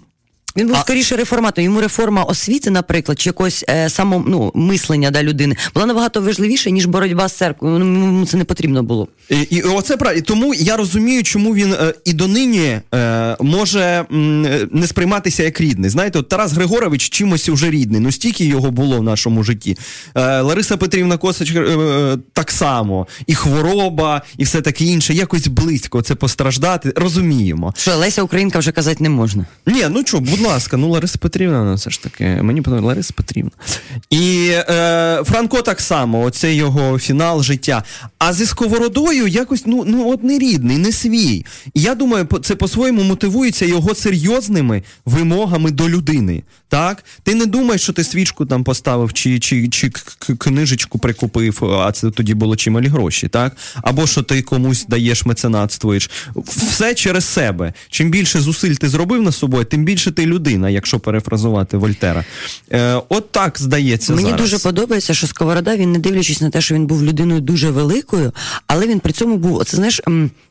[0.56, 0.80] Він був а...
[0.80, 1.64] скоріше реформатор.
[1.64, 6.70] Йому реформа освіти, наприклад, чи якось е, само ну, мислення да, людини була набагато важливіша,
[6.70, 7.78] ніж боротьба з церквою.
[7.78, 9.08] Ну, йому це не потрібно було.
[9.30, 9.98] І і оце.
[10.16, 14.42] І тому я розумію, чому він е, і донині е, може м,
[14.72, 15.90] не сприйматися як рідний.
[15.90, 18.00] Знаєте, от Тарас Григорович чимось уже рідний.
[18.00, 19.76] Ну стільки його було в нашому житті.
[20.14, 25.14] Е, Лариса Петрівна Косач е, е, так само, і хвороба, і все таке інше.
[25.14, 26.92] Якось близько це постраждати.
[26.96, 27.74] Розуміємо.
[27.76, 29.46] Що Леся Українка вже казати не можна.
[29.66, 33.12] Ні, ну чого, будь ласка, ну Лариса Петрівна, ну все ж таки, мені подобається Лариса
[33.16, 33.50] Петрівна.
[34.10, 37.82] І е, Франко так само, оце його фінал життя.
[38.18, 41.44] А зі сковородою якось ну ну от не рідний, не свій.
[41.74, 46.42] І я думаю, це по-своєму мотивується його серйозними вимогами до людини.
[46.68, 47.04] Так?
[47.22, 49.90] Ти не думаєш, що ти свічку там поставив, чи чи, чи
[50.38, 53.56] книжечку прикупив, а це тоді було чималі гроші, так?
[53.82, 56.10] Або що ти комусь даєш меценатствуєш.
[56.46, 57.72] Все через себе.
[57.90, 62.24] Чим більше зусиль ти зробив на собою, тим більше ти людина, якщо перефразувати Вольтера.
[62.72, 64.14] Е, От так здається.
[64.14, 64.40] Мені зараз.
[64.40, 68.32] дуже подобається, що Сковорода, він не дивлячись на те, що він був людиною дуже великою,
[68.66, 70.00] але він при цьому був, оце знаєш,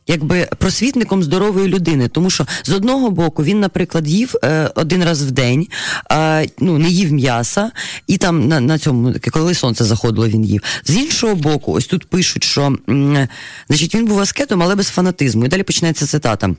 [0.06, 2.08] якби просвітником здорової людини.
[2.08, 5.66] Тому що з одного боку він, наприклад, їв е, один раз в день,
[6.12, 7.70] е, ну не їв м'яса,
[8.06, 10.62] і там на на цьому, коли сонце заходило, він їв.
[10.84, 13.28] З іншого боку, ось тут пишуть, що м,
[13.68, 15.44] значить він був аскетом, але без фанатизму.
[15.44, 16.50] І далі починається цитата.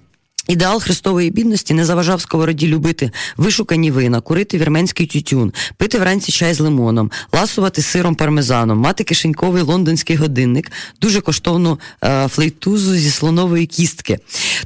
[0.47, 6.53] Ідеал христової бідності не заважав сковороді любити вишукані вина, курити вірменський тютюн, пити вранці чай
[6.53, 10.71] з лимоном, ласувати сиром пармезаном, мати кишеньковий лондонський годинник,
[11.01, 14.19] дуже коштовну е, флейтузу зі слонової кістки.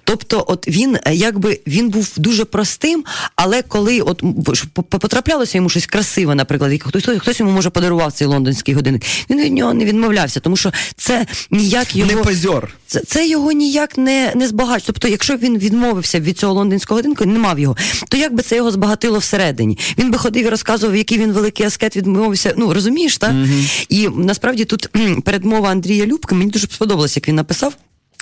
[0.04, 3.04] Тобто, от він е, якби він був дуже простим,
[3.36, 4.24] але коли от
[4.74, 9.54] потраплялося йому щось красиве, наприклад, хтось, хтось йому може подарував цей лондонський годинник, він від
[9.54, 12.74] нього не відмовлявся, тому що це ніяк його Не позьор.
[12.88, 14.84] це, це його ніяк не, не збагачує.
[14.86, 17.78] Тобто, якщо він відмовився від цього лондонського годинку, не мав його,
[18.10, 19.78] то як би це його збагатило всередині?
[19.98, 22.54] Він би ходив і розказував, який він великий аскет відмовився.
[22.58, 23.32] Ну розумієш, так?
[23.90, 24.90] І насправді тут
[25.24, 27.74] передмова Андрія Любки мені дуже сподобалось, як він написав.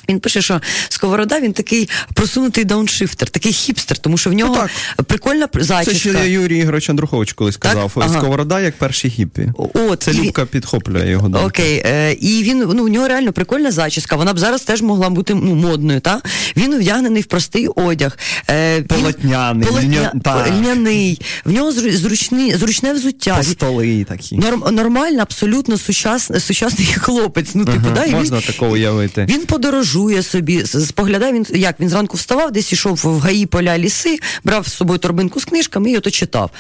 [0.09, 4.67] Він пише, що Сковорода він такий просунутий дауншифтер, такий хіпстер, тому що в нього
[4.99, 6.09] Ну, прикольна Це зачіска.
[6.19, 7.73] ще Юрій Ігорович Андрухович колись Так?
[7.73, 7.91] казав.
[7.95, 8.19] Ага.
[8.19, 9.51] Сковорода як перші гіппі.
[9.73, 11.47] От, Це і Любка підхоплює його думку.
[11.47, 14.15] Окей, е, і він ну в нього реально прикольна зачіска.
[14.15, 15.99] Вона б зараз теж могла бути ну, модною.
[15.99, 16.21] Та
[16.57, 18.17] він вдягнений в простий одяг.
[18.49, 20.11] Е, він- Полотняний, полотня...
[20.49, 21.21] льняний.
[21.45, 23.41] В нього зру- зручний, зручне взуття.
[23.59, 24.35] По Він- такі.
[24.37, 27.49] Норм, нормально, абсолютно сучас, сучасний хлопець.
[27.53, 29.25] Ну, типу, Ага, да, і він, такого уявити.
[29.29, 33.77] він подорожує собі, з- споглядає він, як він зранку вставав, десь ішов в гаї поля
[33.77, 36.51] ліси, брав з собою торбинку з книжками і ото читав.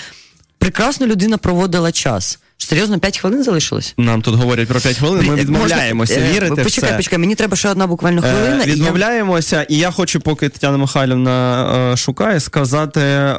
[0.57, 2.39] Прекрасно людина проводила час.
[2.59, 3.93] Серйозно, 5 хвилин залишилось?
[3.97, 6.93] Нам тут говорять про 5 хвилин, ми відмовляємося е, вірити в це.
[6.95, 8.63] почекай, мені треба ще одна буквально Е, хвилина.
[8.65, 13.35] я- Відмовляємося, і я хочу, поки Тетяна Михайлівна е, шукає, сказати е,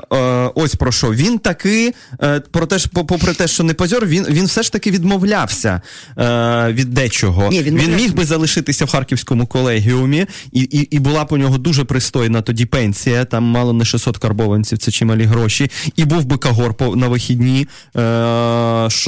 [0.55, 1.13] ось про що.
[1.13, 4.91] Він таки, е, про те, попри те, що не позор, він, він все ж таки
[4.91, 5.81] відмовлявся
[6.19, 7.49] е, від дечого.
[7.51, 11.59] Ні, він міг би залишитися в харківському колегіумі, і, і, і була б у нього
[11.59, 15.71] дуже пристойна тоді пенсія, там мало не 600 карбованців, це чималі гроші.
[15.97, 17.67] І був би Кагор по- на вихідні,
[17.97, 18.01] е,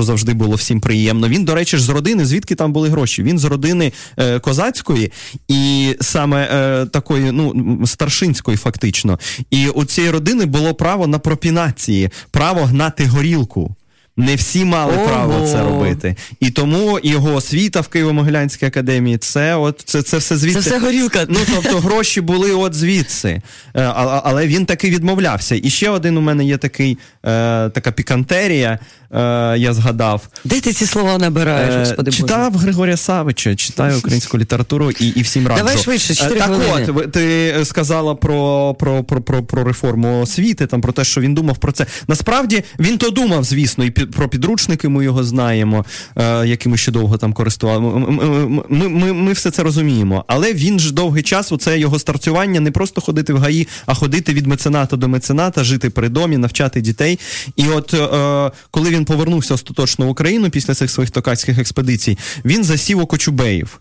[0.01, 1.29] що завжди було всім приємно.
[1.29, 3.23] Він, до речі, ж з родини, звідки там були гроші?
[3.23, 5.13] Він з родини е, козацької
[5.49, 9.19] і саме е, такої, ну, старшинської, фактично.
[9.51, 13.77] І у цієї родини було право на пропінації, право гнати горілку.
[14.17, 15.07] Не всі мали Ого.
[15.07, 16.15] право це робити.
[16.41, 20.61] І тому його освіта в Києво-Могилянській академії, це от це, це все звідси.
[20.61, 21.27] Це все горілка.
[21.29, 23.29] Ну тобто гроші були от звідси.
[23.29, 23.43] Е,
[23.83, 25.55] а- але він таки відмовлявся.
[25.63, 28.79] І ще один у мене є такий, е, така пікантерія,
[29.15, 29.19] е,
[29.59, 30.29] я згадав.
[30.45, 32.23] Де ти ці слова набираєш, Е, господи Боже?
[32.23, 35.59] читав Григорія Савича, читаю українську літературу і, і всім раджу.
[35.65, 36.93] Давай швидше, чотири Е, Так хвилини.
[36.97, 41.35] от, ти сказала про, про, про, про, про реформу освіти, там, про те, що він
[41.35, 41.87] думав про це.
[42.09, 45.85] Насправді він то думав, звісно, і про підручники ми його знаємо,
[46.17, 47.81] е, якими ще довго там користували.
[47.81, 50.25] Ми, ми, ми, все це розуміємо.
[50.27, 54.33] Але він ж довгий час, оце його старцювання, не просто ходити в ГАІ, а ходити
[54.33, 57.19] від мецената до мецената, жити при домі, навчати дітей.
[57.57, 62.65] І от е, коли він повернувся остаточно в Україну після цих своїх токацьких експедицій, він
[62.65, 63.81] засів у Кочубеїв.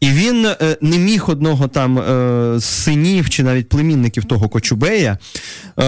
[0.00, 5.18] І він е, не міг одного там е, синів чи навіть племінників того Кочубея
[5.78, 5.82] е,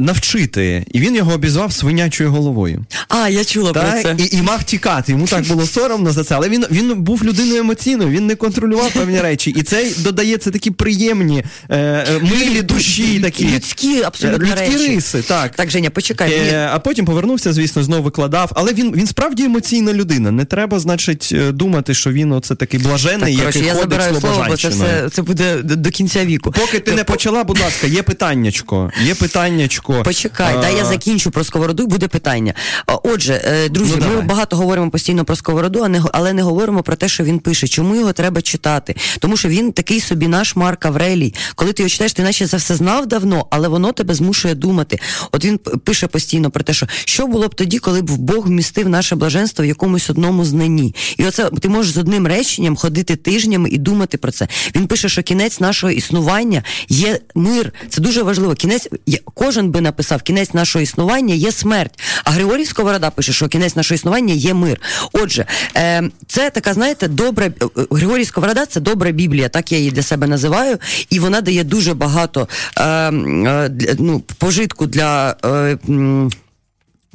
[0.00, 0.84] навчити.
[0.92, 2.84] І він його обізвав свинячою головою.
[3.08, 4.16] А, я чула про це.
[4.18, 5.12] І, і мав тікати.
[5.12, 6.34] Йому так було соромно за це.
[6.34, 9.50] Але він, він був людиною емоційною, він не контролював певні речі.
[9.50, 14.94] І це додає це такі приємні, е, е, милі душі, такі Людські, абсолютно людські речі.
[14.94, 15.22] риси.
[15.22, 15.56] Так.
[15.56, 16.28] Так, Женя, почекай.
[16.28, 16.34] Ні.
[16.36, 18.52] Е, а потім повернувся, звісно, знову викладав.
[18.54, 20.30] Але він, він справді емоційна людина.
[20.30, 24.44] Не треба, значить, е, думати, що він оце такий блажений, Так, коротше, я забираю слово,
[24.48, 26.52] бо це все це буде до кінця віку.
[26.52, 28.90] Поки ти не почала, будь ласка, є питаннячко.
[29.04, 30.02] Є питаннячко.
[30.02, 32.54] Почекай, А, дай я закінчу про сковороду, і буде питання.
[32.86, 36.82] Отже, е, друзі, Ну, ми багато говоримо постійно про сковороду, а не але не говоримо
[36.82, 37.68] про те, що він пише.
[37.68, 38.96] Чому його треба читати?
[39.18, 41.34] Тому що він такий собі наш Марк Аврелій.
[41.54, 44.98] Коли ти його читаєш, ти наче це все знав давно, але воно тебе змушує думати.
[45.32, 48.88] От він пише постійно про те, що що було б тоді, коли б Бог вмістив
[48.88, 50.94] наше блаженство в якомусь одному знанні.
[51.16, 54.47] І оце ти можеш з одним реченням ходити тижнями і думати про це.
[54.75, 57.73] Він пише, що кінець нашого існування є мир.
[57.89, 58.53] Це дуже важливо.
[58.53, 61.99] Кінець є- кожен би написав, кінець нашого існування є смерть.
[62.23, 64.81] А Григорій Сковорода пише, що кінець нашого існування є мир.
[65.13, 65.45] Отже,
[65.77, 69.91] е, це така, знаєте, добра е, е, Григорій Сковорода це добра Біблія, так я її
[69.91, 70.77] для себе називаю,
[71.09, 75.35] і вона дає дуже багато е, м, е, для, ну, пожитку для.
[75.45, 76.31] Е, м,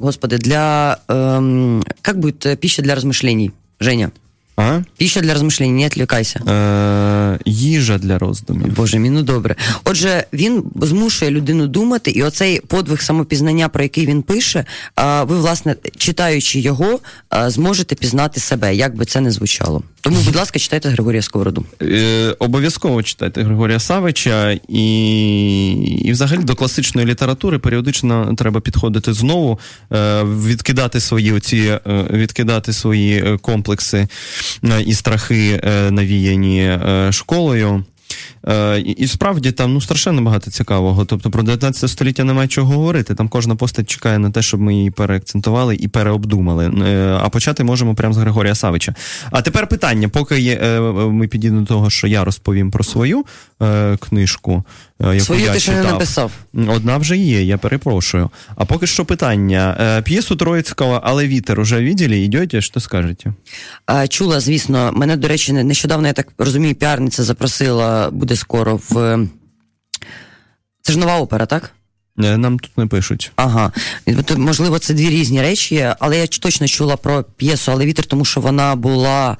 [0.03, 0.97] Господи, для...
[1.07, 4.11] Эм, как будет э, пища для размышлений, Женя?
[4.56, 4.80] А?
[4.96, 5.72] Піща для розмишлення?
[5.72, 6.40] не отвлекайся.
[6.40, 8.76] Е, їжа для роздумів.
[8.76, 9.56] Боже мій, ну добре.
[9.84, 15.36] Отже, він змушує людину думати, і оцей подвиг самопізнання, про який він пише, а, ви,
[15.36, 17.00] власне, читаючи його,
[17.46, 19.82] зможете пізнати себе, як би це не звучало.
[20.06, 21.64] Тому, будь ласка, читайте Григорія Сковороду.
[21.82, 25.70] Е, обов'язково читайте Григорія Савича, і,
[26.04, 29.58] і взагалі до класичної літератури періодично треба підходити знову,
[29.92, 34.08] е, відкидати свої оці, е, відкидати свої е, комплекси
[34.64, 36.78] е, і страхи, е, навіяні
[37.10, 37.84] школою.
[38.48, 41.04] Е, і, справді там ну страшенно багато цікавого.
[41.04, 43.14] Тобто про 19 століття немає чого говорити.
[43.14, 46.66] Там кожна постать чекає на те, щоб ми її переакцентували і переобдумали.
[46.66, 48.94] Е, а почати можемо прямо з Григорія Савича.
[49.30, 53.24] А тепер питання, поки є, е, ми підійдемо до того, що я розповім про свою
[53.62, 54.64] е, книжку.
[55.00, 56.32] Яку Свою я ти ще не написав.
[56.68, 58.30] Одна вже є, я перепрошую.
[58.56, 60.02] А поки що питання.
[60.04, 62.18] П'єсу Троїцького, але вітер уже видели?
[62.18, 62.60] Йдете?
[62.60, 63.32] Що скажете?
[64.08, 69.18] Чула, звісно, мене, до речі, нещодавно, я так розумію, піарниця запросила, буде скоро в.
[70.82, 71.75] Це ж нова опера, так?
[72.24, 73.32] Е, Нам тут не пишуть.
[73.36, 73.72] Ага.
[74.36, 78.40] Можливо, це дві різні речі, але я точно чула про п'єсу Але вітер, тому що
[78.40, 79.36] вона була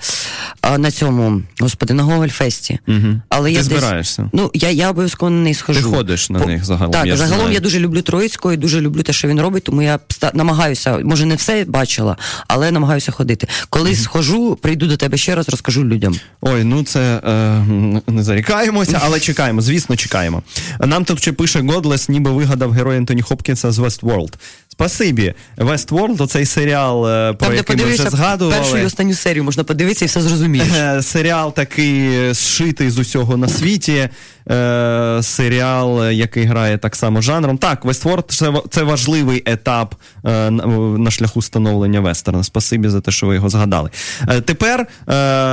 [0.78, 2.78] на цьому, господи, на Гогольфесті.
[2.88, 3.20] Угу.
[3.28, 5.90] Але Ти я десь- Ну, я, я обов'язково на неї схожу.
[5.90, 6.92] Ти ходиш на По- них загалом.
[6.92, 7.54] Так, я загалом знаю.
[7.54, 9.98] я дуже люблю Троїцького і дуже люблю те, що він робить, тому я
[10.34, 12.16] намагаюся, може, не все бачила,
[12.48, 13.48] але намагаюся ходити.
[13.70, 16.14] Коли схожу, прийду до тебе ще раз, розкажу людям.
[16.40, 17.64] Ой, ну це е,
[18.06, 19.60] не зарікаємося, але чекаємо.
[19.60, 20.42] Звісно, чекаємо.
[20.80, 24.32] Нам тут ще пише Годлес, ніби вигадав герой Ентоні Хопкінса з Westworld.
[24.68, 25.34] Спасибі.
[25.58, 28.56] Westworld, оцей серіал, е, про Там, який ми вже згадували.
[28.56, 30.68] першу і останню серію, можна подивитися і все зрозумієш.
[30.76, 34.08] Е, Серіал такий е, зшитий з усього на світі.
[34.50, 37.58] Е, серіал, е, який грає так само жанром.
[37.58, 39.94] Так, Westworld це, це важливий етап
[40.24, 42.44] е, на, шляху становлення вестерна.
[42.44, 43.90] Спасибі за те, що ви його згадали.
[44.28, 45.12] Е, тепер е,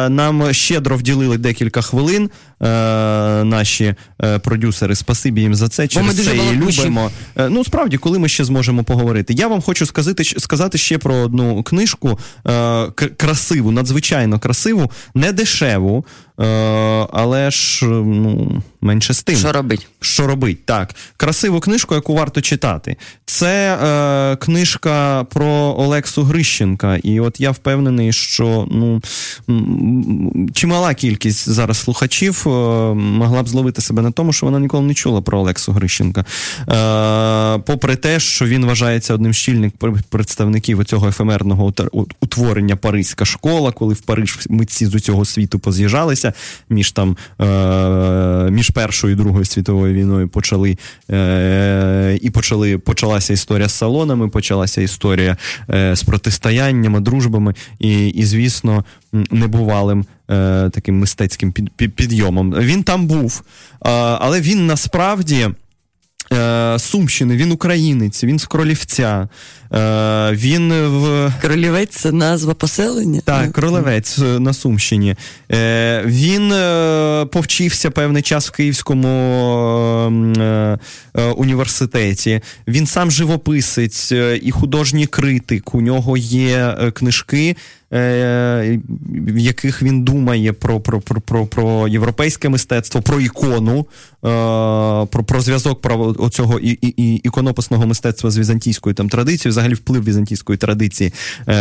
[0.10, 2.30] нам щедро вділили декілька хвилин.
[2.64, 5.88] Е, наші е, продюсери, спасибі їм за це.
[5.88, 7.12] Через це і любимо.
[7.38, 9.34] Е, Ну, справді, коли ми ще зможемо поговорити.
[9.34, 12.20] Я вам хочу сказати, сказати ще про одну книжку
[13.18, 16.06] красиву, надзвичайно красиву, не дешеву,
[17.12, 19.38] але ж ну, менше з тим.
[19.38, 19.88] Що робить?
[20.00, 20.66] Що робить?
[20.66, 20.96] Так.
[21.18, 22.98] Красиву книжку, яку варто читати.
[23.26, 26.98] Це е, книжка про Олексу Грищенка.
[26.98, 29.02] І от я впевнений, що ну,
[30.54, 32.50] чимала кількість зараз слухачів е,
[32.94, 36.26] могла б зловити себе на тому, що вона ніколи не чула про Олексу Грищенка.
[36.60, 39.72] Е, попри те, що він вважається одним з щільних
[40.10, 41.74] представників цього ефемерного
[42.22, 46.33] утворення Паризька школа, коли в Париж митці з усього світу поз'їжджалися
[46.70, 50.78] між там е, між Першою і Другою світовою війною почали
[51.12, 55.38] е, і почали почалася історія з салонами, почалася історія
[55.70, 58.86] е, з протистояннями, дружбами і, і звісно,
[59.32, 62.54] небувалим е, таким мистецьким під, під, підйомом.
[62.54, 63.44] Він там був,
[64.20, 65.50] але він насправді.
[66.34, 69.28] Е, Сумщини, він українець, він з Кролівця,
[69.74, 73.22] е, він в Королівець це назва поселення?
[73.26, 75.16] так, Кролевець е, на Сумщині.
[75.52, 76.50] Е, він
[77.28, 79.08] повчився певний час в Київському
[80.38, 80.78] е,
[81.16, 82.42] е, університеті.
[82.68, 84.12] Він сам живописець
[84.42, 85.76] і художній критик.
[85.76, 87.56] У нього є книжки.
[87.94, 88.80] Е,
[89.10, 93.86] В яких він думає про, про, про, про, про європейське мистецтво, про ікону, е,
[95.06, 96.16] про, про зв'язок про
[96.62, 101.14] і, і, і іконописного мистецтва з візантійською там традицією, взагалі вплив візантійської традиції
[101.48, 101.54] е,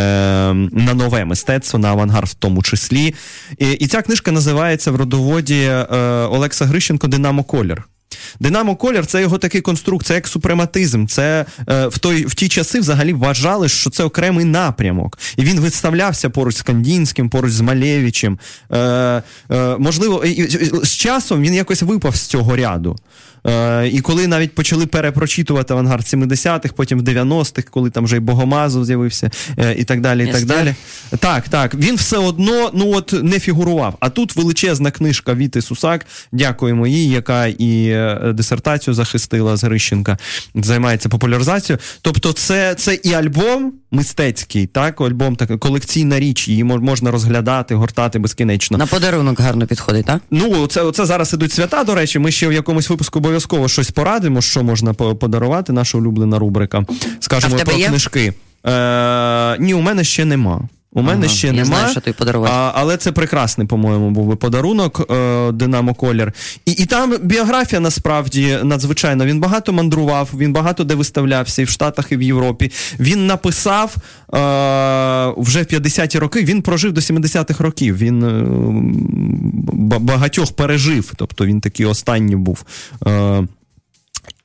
[0.73, 3.15] на нове мистецтво, на авангард в тому числі.
[3.59, 5.85] І, і ця книжка називається в родоводі е,
[6.31, 7.85] Олекса Грищенко Динамо Колір.
[8.41, 11.07] Динамо Колір це його такий конструкт, це як супрематизм.
[11.07, 15.19] Це е, в той в ті часи взагалі вважали, що це окремий напрямок.
[15.37, 18.39] І він виставлявся поруч з Кандінським, поруч з Малевичем.
[18.71, 19.23] Е, е,
[19.79, 22.97] можливо, і, і, з часом він якось випав з цього ряду.
[23.47, 28.21] Е, і коли навіть почали перепрочитувати авангард 70-х, потім в 90-х, коли там вже і
[28.21, 30.29] Богомазов з'явився, е, і так далі.
[30.29, 30.75] і так далі.
[31.19, 31.75] Так, так.
[31.75, 33.97] Він все одно ну от не фігурував.
[34.01, 36.07] А тут величезна книжка Віти Сусак.
[36.33, 40.19] Дякуємо їй, яка і е, дисертацію захистила з Грищенка,
[40.55, 41.79] займається популяризацією.
[42.03, 47.75] Тобто, це, це і альбом мистецький, так, альбом так, колекційна річ, її мож- можна розглядати,
[47.75, 48.79] гортати безкінечно.
[48.79, 50.23] На подарунок гарно підходить, так?
[50.31, 51.85] Ну, це, це зараз ідуть свята.
[51.85, 55.73] До речі, ми ще в якомусь випуску обов'язково щось порадимо, що можна подарувати.
[55.73, 56.85] Наша улюблена рубрика.
[57.21, 57.89] Скажемо про є?
[57.89, 58.33] книжки.
[58.67, 60.69] Е, ні, у мене ще нема.
[60.95, 61.65] У мене Ага, ще я нема.
[61.67, 62.55] знаю, що тобі подарувати.
[62.57, 66.33] А, але це прекрасний, по-моєму, був би подарунок е, Динамо Колір.
[66.67, 69.27] І, і там біографія насправді надзвичайна.
[69.27, 72.73] Він багато мандрував, він багато де виставлявся і в Штатах, і в Європі.
[73.01, 74.39] Він написав е,
[75.37, 76.45] вже в 50-ті роки.
[76.45, 77.97] Він прожив до 70-х років.
[77.97, 78.45] Він е,
[79.99, 81.13] багатьох пережив.
[81.17, 82.65] Тобто він такий останній був.
[83.07, 83.43] Е,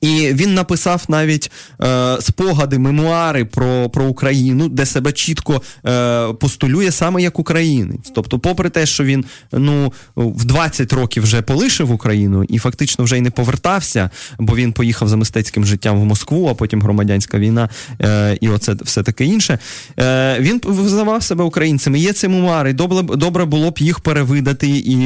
[0.00, 1.50] І він написав навіть
[1.82, 8.12] е, спогади, мемуари про про Україну, де себе чітко е, постулює саме як українець.
[8.14, 13.18] Тобто, попри те, що він ну в 20 років вже полишив Україну і фактично вже
[13.18, 17.68] й не повертався, бо він поїхав за мистецьким життям в Москву, а потім громадянська війна
[18.00, 19.58] е, і оце все таке інше.
[20.00, 21.96] Е, Він визнавав себе українцем.
[21.96, 22.72] Є ці мемуари.
[22.72, 24.98] Добре, добре було б їх перевидати і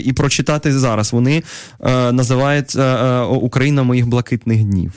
[0.00, 1.12] і прочитати зараз.
[1.12, 1.42] Вони
[1.80, 4.92] е, називаються е, Україна моїх блакитних днів.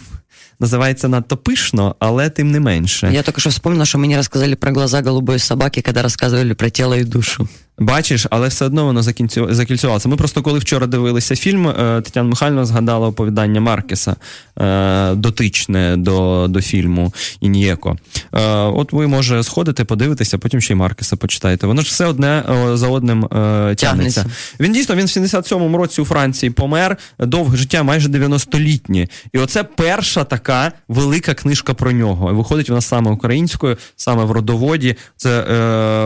[0.59, 3.09] Називається надто пишно, але тим не менше.
[3.13, 6.95] Я только що вспомнила, що мені розказали про глаза голубої собаки, коли розказували про тіло
[6.95, 7.47] і душу.
[7.79, 9.01] Бачиш, але все одно воно
[9.49, 10.09] закільцювалося.
[10.09, 14.15] Ми просто коли вчора дивилися фільм, е, Тетяна Михайловна згадала оповідання Маркеса
[14.59, 17.97] е, дотичне до до фільму Ін'єко.
[18.33, 21.67] Е, от ви може сходите, подивитися, потім ще й Маркеса почитаєте.
[21.67, 22.43] Воно ж все одне
[22.73, 23.27] за одним
[23.75, 24.25] тягнеться.
[24.59, 29.07] Він дійсно він в 77-му році у Франції помер довге життя, майже 90-літнє.
[29.33, 32.33] І оце перша така велика книжка про нього.
[32.33, 34.95] Виходить вона саме українською, саме в родоводі.
[35.17, 35.55] Це е,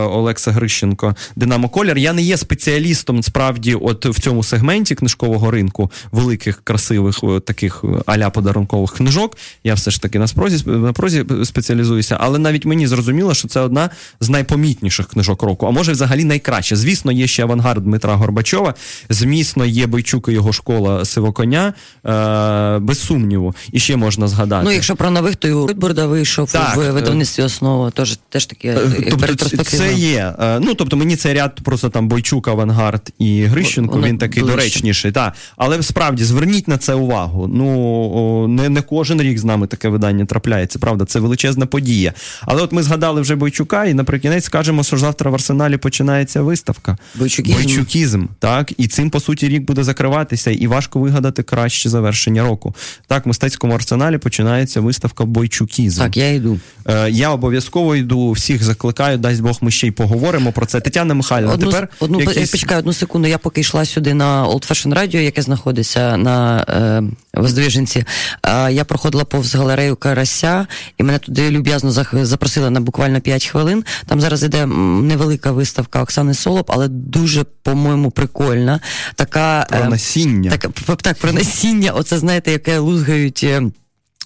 [0.06, 1.14] Олекса Грищенко.
[1.58, 1.98] Динамо Колір.
[1.98, 8.30] Я не є спеціалістом справді, от в цьому сегменті книжкового ринку великих, красивих таких аля
[8.30, 9.36] подарункових книжок.
[9.64, 13.60] Я все ж таки на спрозі на прозі спеціалізуюся, але навіть мені зрозуміло, що це
[13.60, 13.90] одна
[14.20, 15.66] з найпомітніших книжок року.
[15.66, 16.76] А може, взагалі найкраще.
[16.76, 18.74] Звісно, є ще авангард Дмитра Горбачова.
[19.10, 21.74] Звісно, є Бойчук і його школа Сивоконя.
[22.06, 23.54] Е, без сумніву.
[23.72, 24.64] І ще можна згадати.
[24.64, 27.90] Ну, якщо про нових, то і Рудбурда вийшов так, в видавництві основа.
[27.90, 30.34] Тож теж таке е, тобто, це є.
[30.40, 34.42] Е, ну тобто мені цей ряд просто там Бойчук, Авангард і Грищенко, Воно він такий
[34.42, 34.56] ближче.
[34.56, 35.12] доречніший.
[35.12, 35.32] Та.
[35.56, 37.48] Але справді зверніть на це увагу.
[37.48, 42.12] Ну не не кожен рік з нами таке видання трапляється, правда, це величезна подія.
[42.42, 46.96] Але от ми згадали вже Бойчука, і наприкінець скажемо, що завтра в арсеналі починається виставка.
[47.14, 47.56] Бойчукізм.
[47.56, 48.26] Бойчукізм.
[48.38, 52.74] Так, і цим по суті рік буде закриватися, і важко вигадати краще завершення року.
[53.06, 56.00] Так, в мистецькому арсеналі починається виставка Бойчукізм.
[56.00, 56.60] Так, я йду.
[56.86, 60.80] Е, Я обов'язково йду, всіх закликаю, дасть Бог, ми ще й поговоримо про це.
[60.80, 62.50] Тетяна Михайлівна, одну, тепер одну якісь...
[62.50, 63.28] почекай одну секунду.
[63.28, 67.02] Я поки йшла сюди на Old Fashion Radio, яке знаходиться на е,
[67.40, 68.04] Воздвиженці.
[68.46, 70.66] Е, я проходила повз галерею Карася,
[70.98, 73.84] і мене туди люб'язно запросили на буквально 5 хвилин.
[74.06, 78.80] Там зараз іде невелика виставка Оксани Солоп, але дуже, по-моєму, прикольна.
[79.14, 80.50] Така про е, насіння.
[80.50, 80.72] Так,
[81.02, 81.92] так, про насіння.
[81.92, 83.46] Оце знаєте, яке лузгають.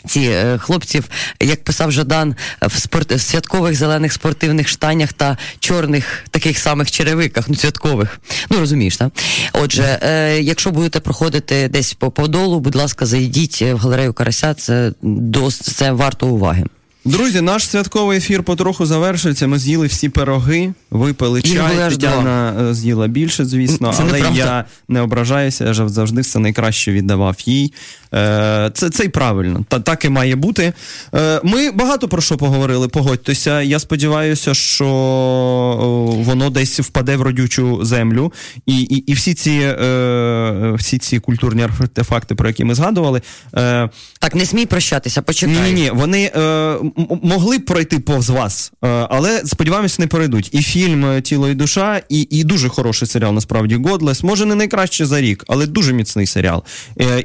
[0.05, 1.05] Е, ці е, хлопців,
[1.41, 7.49] як писав Жадан, в спорт в святкових зелених спортивних штанях та чорних таких самих черевиках,
[7.49, 8.21] ну святкових.
[8.51, 9.13] Ну розумієш, так?
[9.53, 14.55] Отже, е, якщо будете проходити десь по подолу, будь ласка, зайдіть в галерею Карася.
[14.55, 16.65] Це дос, це варто уваги.
[17.05, 19.47] Друзі, наш святковий ефір потроху завершується.
[19.47, 21.91] Ми з'їли всі пироги, випили чай.
[21.91, 27.37] Тетяна е, з'їла більше, звісно, це але я не ображаюся, я завжди все найкраще віддавав
[27.47, 27.73] їй.
[28.15, 30.73] Е, це це й правильно, та так і має бути.
[31.15, 32.89] Е, ми багато про що поговорили.
[32.89, 33.63] Погодьтеся.
[33.63, 34.87] Я сподіваюся, що
[36.27, 38.33] воно десь впаде в родючу землю,
[38.67, 43.23] і і, і всі ці е, всі ці культурні артефакти, про які ми згадували.
[44.21, 45.73] Так, не смій прощатися, почекай.
[45.73, 46.31] Ні, ні, вони
[47.23, 48.73] могли б пройти повз вас,
[49.09, 50.49] але сподіваємося, не перейдуть.
[50.53, 54.23] І фільм Тіло і душа, і і дуже хороший серіал, насправді Годлес.
[54.23, 56.65] Може, не найкраще за рік, але дуже міцний серіал.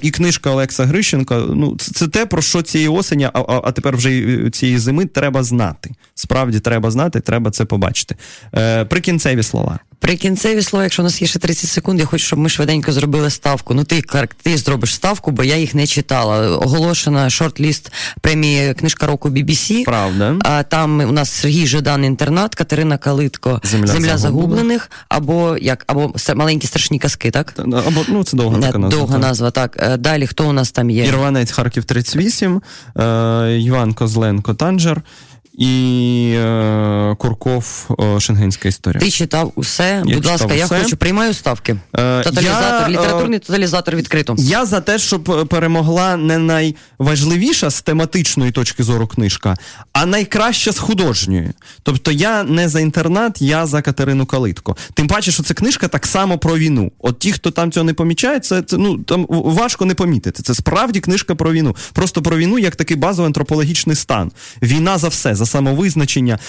[0.01, 0.76] І книжка Олекса.
[0.79, 1.35] Олекса Грищенка.
[1.35, 5.43] Ну, це те, про що цієї осені, а, а тепер вже е, цієї зими треба
[5.43, 5.91] знати.
[6.15, 8.15] Справді треба знати, треба це побачити.
[8.55, 9.79] Е, Прикінцеві слова.
[9.99, 13.29] Прикінцеві слова, якщо у нас є ще 30 секунд, я хочу, щоб ми швиденько зробили
[13.29, 13.73] ставку.
[13.73, 14.03] Ну, ти
[14.43, 16.57] ти зробиш ставку, бо я їх не читала.
[16.57, 17.91] Оголошена шорт-ліст
[18.21, 19.83] премії книжка року BBC.
[19.85, 20.35] Правда.
[20.39, 26.13] А там у нас Сергій Жадан інтернат, Катерина Калитко, Земля, Земля загублених, або як або
[26.35, 27.53] маленькі страшні казки, так?
[27.57, 28.99] Або ну це довга така назва.
[28.99, 29.77] Довга назва, так.
[29.79, 31.05] Е, далі хто у нас там є?
[31.05, 32.61] Ірванець Харків 38,
[32.97, 35.01] е, Іван Козленко Танжер
[35.57, 38.99] і е, Курков е, Шенгенська історія.
[39.01, 40.03] Ти читав усе.
[40.05, 41.77] Я Будь ласка, я хочу приймаю ставки.
[41.93, 44.35] Е, тоталізатор, я, літературний тоталізатор відкрито.
[44.37, 49.55] Я за те, щоб перемогла не найважливіша з тематичної точки зору книжка,
[49.93, 51.51] а найкраща з художньої.
[51.83, 54.77] Тобто я не за інтернат, я за Катерину Калитко.
[54.93, 56.91] Тим паче, що це книжка так само про війну.
[56.99, 60.43] От ті, хто там цього не помічає, це, це ну там важко не помітити.
[60.43, 61.75] Це справді книжка про війну.
[61.93, 64.31] Просто про війну як такий базовий антропологічний стан.
[64.61, 65.35] Війна за все.
[65.35, 66.39] за самовизначення, е,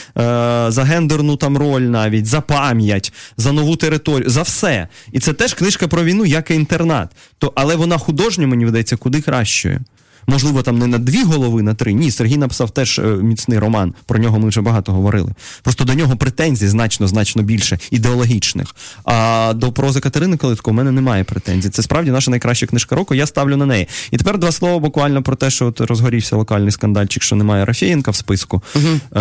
[0.68, 4.88] за гендерну там роль, навіть за пам'ять, за нову територію, за все.
[5.12, 7.11] І це теж книжка про війну, як і інтернат.
[7.38, 9.80] То, Але вона художньо, мені видається, куди кращою.
[10.29, 11.93] Можливо, там не на дві голови, на три.
[11.93, 13.95] Ні, Сергій написав теж е, міцний роман.
[14.07, 15.33] Про нього ми вже багато говорили.
[15.62, 18.74] Просто до нього претензій значно, значно більше ідеологічних.
[19.05, 21.68] А до прози Катерини Калитко у мене немає претензій.
[21.68, 23.14] Це справді наша найкраща книжка року.
[23.14, 23.89] Я ставлю на неї.
[24.11, 28.11] І тепер два слова буквально про те, що от розгорівся локальний скандальчик, що немає Рафєєнка
[28.11, 28.62] в списку.
[29.16, 29.20] Е,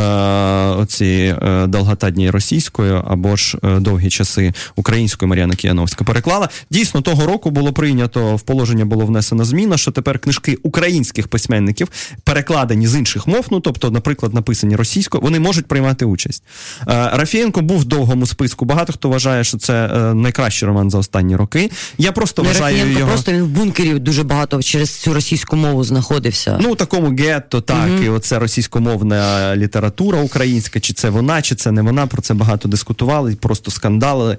[0.78, 6.50] оці е, долгота російською або ж е, довгі часи українською Мар'яна Кіяновська переклала.
[6.72, 10.58] Дійсно, того року було прийнято в положення було внесена зміна, що тепер книжки
[10.98, 11.88] українських письменників
[12.24, 16.44] перекладені з інших мов, ну тобто, наприклад, написані російською, вони можуть приймати участь.
[16.82, 18.66] Е, Рафєєнко був в довгому списку.
[18.66, 21.72] Багато хто вважає, що це е, найкращий роман за останні роки.
[21.98, 23.12] Я просто Не вважаю Рафієнко його.
[23.12, 26.58] просто він в бункері дуже багато через цю російську мову знаходився.
[26.62, 31.72] Ну, у такому гетто, так, і оце російськомовна література українська, чи це вона, чи це
[31.72, 32.08] не вона.
[32.08, 34.34] Про це багато дискутували, просто скандалили.
[34.34, 34.38] Е,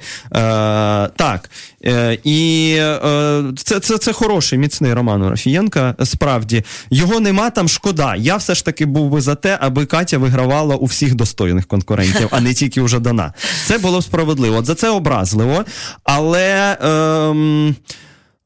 [1.17, 1.51] так.
[1.85, 5.95] Е, і е, це, це, це хороший, міцний роман у Рафієнка.
[6.05, 6.48] Справді,
[6.91, 8.17] його нема там шкода.
[8.17, 12.29] Я все ж таки був би за те, аби Катя вигравала у всіх достойних конкурентів,
[12.31, 13.33] а не тільки у Жадана.
[13.67, 14.65] Це було справедливо.
[14.65, 15.65] За це образливо.
[16.05, 16.79] Але.
[16.83, 17.77] ем,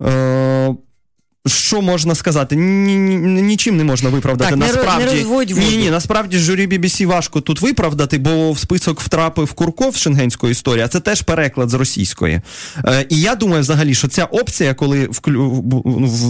[0.03, 0.75] е,
[1.47, 2.57] що можна сказати?
[2.57, 4.51] Ні, ні- нічим не можна виправдати.
[4.51, 5.67] Так, насправді не розводь воду.
[5.71, 10.51] ні, ні, насправді журі BBC важко тут виправдати, бо в список втрапив Курков з шенгенської
[10.53, 12.41] історії, а це теж переклад з російської.
[12.85, 15.83] Е, і я думаю, взагалі, що ця опція, коли вклю, в-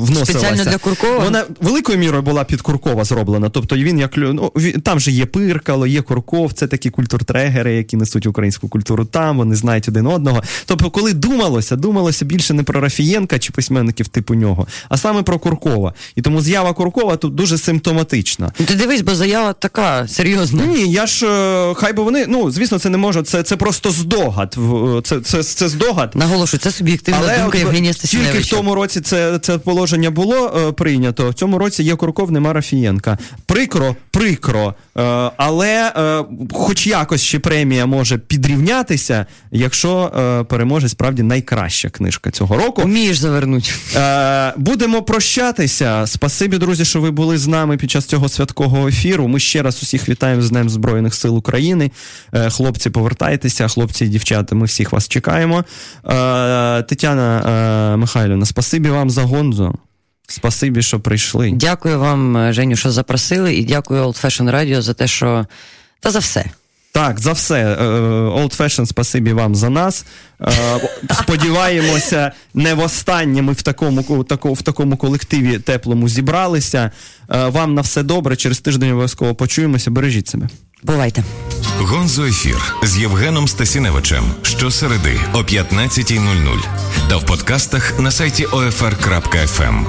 [0.06, 1.18] вносилася, Спеціально для Куркова?
[1.18, 3.48] вона великою мірою була під Куркова зроблена.
[3.48, 7.96] Тобто він як ну, він- там же є пиркало, є Курков, це такі культуртрегери, які
[7.96, 10.42] несуть українську культуру там, вони знають один одного.
[10.66, 15.38] Тобто, коли думалося, думалося більше не про Рафієнка чи письменників типу нього, а саме про
[15.38, 15.94] Куркова.
[16.16, 18.52] І тому з'ява Куркова тут дуже симптоматична.
[18.58, 20.66] Ну, Ти дивись, бо заява така серйозна.
[20.66, 23.22] Ні, я ж е, хай би вони, ну звісно, це не може.
[23.22, 24.56] Це, це просто здогад.
[25.04, 26.12] Це, це, це здогад.
[26.14, 30.72] Наголошую, це суб'єктивна Але думка Євгенія тільки в тому році це, це положення було е,
[30.72, 31.30] прийнято.
[31.30, 33.18] В цьому році є Курков, нема Рафієнка.
[33.46, 34.74] Прикро, прикро.
[34.98, 35.02] Е,
[35.36, 42.56] але е, хоч якось ще премія може підрівнятися, якщо е, переможе справді найкраща книжка цього
[42.56, 42.82] року.
[42.84, 43.70] Умієш завернути.
[43.96, 44.52] Е,
[44.92, 46.06] будемо прощатися.
[46.06, 49.28] Спасибі, друзі, що ви були з нами під час цього святкового ефіру.
[49.28, 51.90] Ми ще раз усіх вітаємо з Днем Збройних сил України.
[52.32, 55.64] Е, хлопці, повертайтеся, хлопці і дівчата, ми всіх вас чекаємо.
[56.04, 57.40] Е, Тетяна
[57.94, 59.74] е, Михайлівна, спасибі вам за гонзо.
[60.28, 61.52] Спасибі, що прийшли.
[61.54, 65.46] Дякую вам, Женю, що запросили, і дякую Old Fashion Radio за те, що.
[66.00, 66.44] Та за все.
[66.94, 67.54] Так, за все.
[67.60, 67.76] Е,
[68.30, 70.04] Old Fashion, спасибі вам за нас.
[70.40, 70.52] Е,
[71.22, 76.90] Сподіваємося, не востаннє ми в такому, ку- в такому колективі теплому зібралися.
[77.30, 78.36] Е, Вам на все добре.
[78.36, 79.90] Через тиждень обов'язково почуємося.
[79.90, 80.48] Бережіть себе.
[80.82, 81.24] Бувайте.
[81.78, 86.64] Гонзо ефір з Євгеном Стасіневичем щосереди о 15.00
[87.08, 89.84] та в подкастах на сайті OFR.FM.